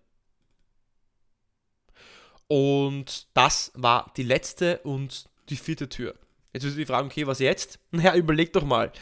Und 2.48 3.26
das 3.34 3.72
war 3.74 4.12
die 4.16 4.22
letzte 4.22 4.78
und 4.78 5.28
die 5.48 5.56
vierte 5.56 5.88
Tür. 5.88 6.14
Jetzt 6.52 6.64
wirst 6.64 6.76
du 6.76 6.80
die 6.80 6.86
Frage, 6.86 7.06
okay, 7.06 7.26
was 7.26 7.38
jetzt? 7.38 7.78
Naja, 7.90 8.14
überleg 8.14 8.52
doch 8.52 8.64
mal. 8.64 8.92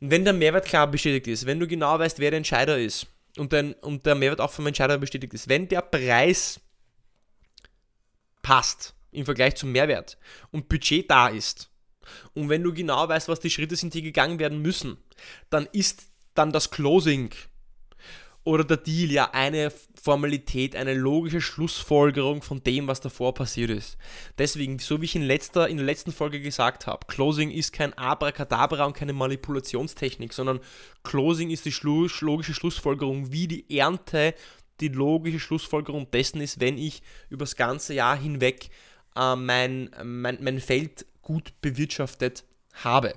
Wenn 0.00 0.24
der 0.24 0.32
Mehrwert 0.32 0.66
klar 0.66 0.86
bestätigt 0.86 1.26
ist, 1.26 1.46
wenn 1.46 1.60
du 1.60 1.66
genau 1.66 1.98
weißt, 1.98 2.18
wer 2.18 2.30
der 2.30 2.38
Entscheider 2.38 2.78
ist 2.78 3.06
und, 3.36 3.52
den, 3.52 3.72
und 3.74 4.06
der 4.06 4.14
Mehrwert 4.14 4.40
auch 4.40 4.50
vom 4.50 4.66
Entscheider 4.66 4.98
bestätigt 4.98 5.34
ist, 5.34 5.48
wenn 5.48 5.68
der 5.68 5.82
Preis 5.82 6.60
passt 8.42 8.94
im 9.10 9.24
Vergleich 9.24 9.56
zum 9.56 9.72
Mehrwert 9.72 10.18
und 10.50 10.68
Budget 10.68 11.10
da 11.10 11.28
ist, 11.28 11.70
und 12.34 12.48
wenn 12.48 12.62
du 12.62 12.72
genau 12.72 13.08
weißt, 13.08 13.28
was 13.28 13.40
die 13.40 13.50
Schritte 13.50 13.76
sind, 13.76 13.94
die 13.94 14.02
gegangen 14.02 14.38
werden 14.38 14.60
müssen, 14.60 14.96
dann 15.50 15.68
ist 15.72 16.08
dann 16.34 16.52
das 16.52 16.70
Closing 16.70 17.30
oder 18.46 18.62
der 18.62 18.76
Deal 18.76 19.10
ja 19.10 19.30
eine 19.32 19.72
Formalität, 20.00 20.76
eine 20.76 20.94
logische 20.94 21.40
Schlussfolgerung 21.40 22.42
von 22.42 22.62
dem, 22.62 22.86
was 22.86 23.00
davor 23.00 23.34
passiert 23.34 23.70
ist. 23.70 23.98
Deswegen, 24.38 24.78
so 24.78 25.00
wie 25.00 25.06
ich 25.06 25.16
in, 25.16 25.22
letzter, 25.22 25.68
in 25.68 25.78
der 25.78 25.86
letzten 25.86 26.12
Folge 26.12 26.40
gesagt 26.40 26.86
habe, 26.86 27.06
Closing 27.08 27.50
ist 27.50 27.72
kein 27.72 27.92
Abracadabra 27.94 28.84
und 28.84 28.92
keine 28.92 29.14
Manipulationstechnik, 29.14 30.32
sondern 30.32 30.60
Closing 31.02 31.50
ist 31.50 31.64
die 31.64 31.72
Schlu 31.72 32.06
logische 32.20 32.54
Schlussfolgerung, 32.54 33.32
wie 33.32 33.48
die 33.48 33.78
Ernte 33.78 34.32
die 34.80 34.88
logische 34.88 35.40
Schlussfolgerung 35.40 36.08
dessen 36.12 36.40
ist, 36.40 36.60
wenn 36.60 36.78
ich 36.78 37.02
übers 37.30 37.56
ganze 37.56 37.94
Jahr 37.94 38.16
hinweg 38.16 38.70
äh, 39.16 39.34
mein, 39.34 39.90
mein, 40.04 40.38
mein 40.40 40.60
Feld 40.60 41.04
gut 41.26 41.60
bewirtschaftet 41.60 42.44
habe. 42.72 43.14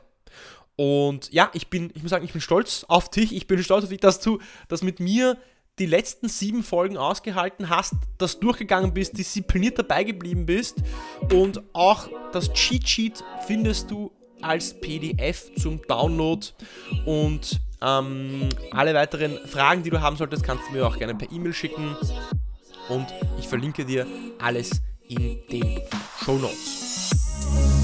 Und 0.76 1.32
ja, 1.32 1.52
ich 1.54 1.69
bin, 1.69 1.91
ich 1.93 2.02
muss 2.02 2.10
sagen, 2.10 2.26
ich 2.26 2.32
bin 2.32 2.41
stolz 2.41 2.86
auf 2.88 3.12
dich. 3.12 3.36
Ich 3.36 3.45
bin 3.45 3.62
stolz 3.62 3.84
auf 3.84 3.89
dich, 3.89 4.00
dass 4.00 4.19
du 4.19 4.39
das 4.67 4.82
mit 4.82 5.00
mir 5.00 5.38
die 5.78 5.86
letzten 5.86 6.28
sieben 6.28 6.63
Folgen 6.63 6.98
ausgehalten 6.98 7.69
hast, 7.69 7.93
das 8.17 8.39
durchgegangen 8.39 8.93
bist, 8.93 9.15
diszipliniert 9.17 9.78
dabei 9.78 10.04
geblieben 10.04 10.45
bist 10.45 10.78
und 11.32 11.62
auch 11.72 12.10
das 12.34 12.52
Cheat 12.52 12.89
Sheet 12.89 13.24
findest 13.45 13.91
du 13.91 14.12
als 14.41 14.74
PDF 14.82 15.54
zum 15.56 15.82
Download 15.88 16.45
und 17.06 17.62
ähm, 17.82 18.50
alle 18.72 18.93
weiteren 18.93 19.38
Fragen, 19.48 19.84
die 19.84 19.89
du 19.89 20.02
haben 20.02 20.17
solltest, 20.17 20.43
kannst 20.43 20.67
du 20.67 20.74
mir 20.74 20.86
auch 20.86 20.98
gerne 20.98 21.15
per 21.15 21.32
E-Mail 21.32 21.54
schicken 21.54 21.95
und 22.89 23.08
ich 23.38 23.48
verlinke 23.48 23.86
dir 23.86 24.06
alles 24.39 24.82
in 25.08 25.39
den 25.50 25.82
Show 26.24 26.38
Notes. 26.38 27.79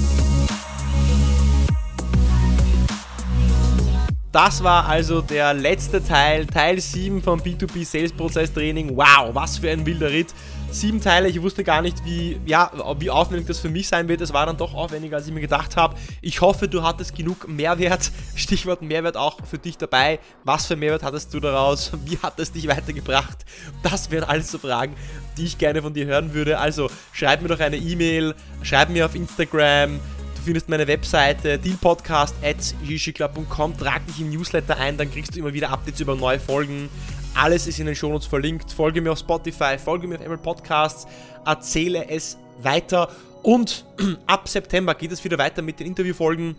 Das 4.36 4.62
war 4.62 4.86
also 4.86 5.22
der 5.22 5.54
letzte 5.54 6.04
Teil, 6.04 6.44
Teil 6.44 6.78
7 6.78 7.22
vom 7.22 7.40
B2B 7.40 7.86
Sales 7.86 8.12
Prozess 8.12 8.52
Training. 8.52 8.94
Wow, 8.94 9.30
was 9.32 9.56
für 9.56 9.70
ein 9.70 9.86
wilder 9.86 10.10
Ritt. 10.10 10.34
Sieben 10.70 11.00
Teile, 11.00 11.28
ich 11.28 11.40
wusste 11.40 11.64
gar 11.64 11.80
nicht, 11.80 12.04
wie, 12.04 12.38
ja, 12.44 12.70
wie 12.98 13.08
aufwendig 13.08 13.46
das 13.46 13.60
für 13.60 13.70
mich 13.70 13.88
sein 13.88 14.08
wird. 14.08 14.20
Es 14.20 14.34
war 14.34 14.44
dann 14.44 14.58
doch 14.58 14.74
aufwendiger, 14.74 15.16
als 15.16 15.26
ich 15.26 15.32
mir 15.32 15.40
gedacht 15.40 15.78
habe. 15.78 15.96
Ich 16.20 16.42
hoffe, 16.42 16.68
du 16.68 16.82
hattest 16.82 17.14
genug 17.14 17.48
Mehrwert, 17.48 18.10
Stichwort 18.34 18.82
Mehrwert 18.82 19.16
auch 19.16 19.38
für 19.46 19.56
dich 19.56 19.78
dabei. 19.78 20.18
Was 20.44 20.66
für 20.66 20.76
Mehrwert 20.76 21.02
hattest 21.02 21.32
du 21.32 21.40
daraus? 21.40 21.92
Wie 22.04 22.18
hat 22.18 22.38
es 22.38 22.52
dich 22.52 22.68
weitergebracht? 22.68 23.38
Das 23.82 24.10
wären 24.10 24.24
alles 24.24 24.50
so 24.50 24.58
Fragen, 24.58 24.96
die 25.38 25.46
ich 25.46 25.56
gerne 25.56 25.80
von 25.80 25.94
dir 25.94 26.04
hören 26.04 26.34
würde. 26.34 26.58
Also 26.58 26.90
schreib 27.12 27.40
mir 27.40 27.48
doch 27.48 27.60
eine 27.60 27.78
E-Mail, 27.78 28.34
schreib 28.62 28.90
mir 28.90 29.06
auf 29.06 29.14
Instagram, 29.14 29.98
findest 30.46 30.68
meine 30.68 30.86
Webseite 30.86 31.58
dealpodcast.com, 31.58 33.76
trag 33.76 34.06
dich 34.06 34.20
im 34.20 34.30
Newsletter 34.30 34.78
ein, 34.78 34.96
dann 34.96 35.10
kriegst 35.10 35.34
du 35.34 35.40
immer 35.40 35.52
wieder 35.52 35.70
Updates 35.70 36.00
über 36.00 36.14
neue 36.14 36.38
Folgen. 36.38 36.88
Alles 37.34 37.66
ist 37.66 37.80
in 37.80 37.86
den 37.86 37.96
Shownotes 37.96 38.28
verlinkt. 38.28 38.72
Folge 38.72 39.00
mir 39.00 39.10
auf 39.10 39.18
Spotify, 39.18 39.76
folge 39.76 40.06
mir 40.06 40.14
auf 40.14 40.20
Apple 40.22 40.38
Podcasts, 40.38 41.08
erzähle 41.44 42.08
es 42.08 42.38
weiter 42.62 43.10
und 43.42 43.84
ab 44.26 44.48
September 44.48 44.94
geht 44.94 45.10
es 45.10 45.24
wieder 45.24 45.36
weiter 45.36 45.62
mit 45.62 45.80
den 45.80 45.88
Interviewfolgen. 45.88 46.54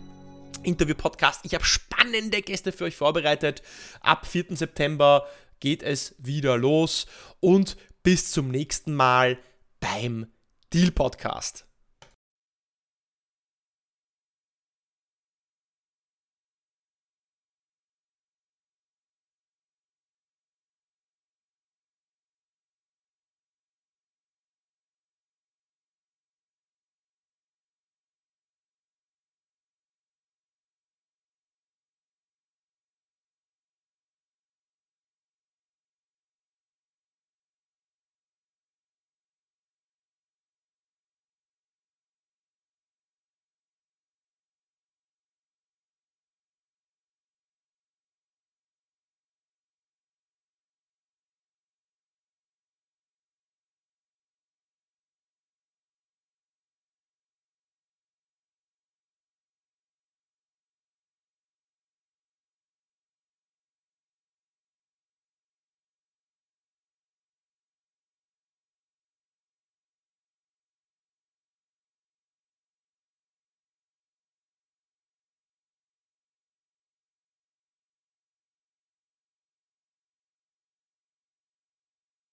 Interview-Podcast. 0.62 1.40
Ich 1.44 1.54
habe 1.54 1.64
spannende 1.64 2.42
Gäste 2.42 2.72
für 2.72 2.84
euch 2.84 2.96
vorbereitet. 2.96 3.62
Ab 4.00 4.26
4. 4.26 4.56
September 4.56 5.26
geht 5.60 5.82
es 5.82 6.14
wieder 6.18 6.58
los 6.58 7.06
und 7.40 7.78
bis 8.02 8.32
zum 8.32 8.50
nächsten 8.50 8.94
Mal 8.94 9.38
beim 9.80 10.26
Deal 10.72 10.90
Podcast. 10.90 11.67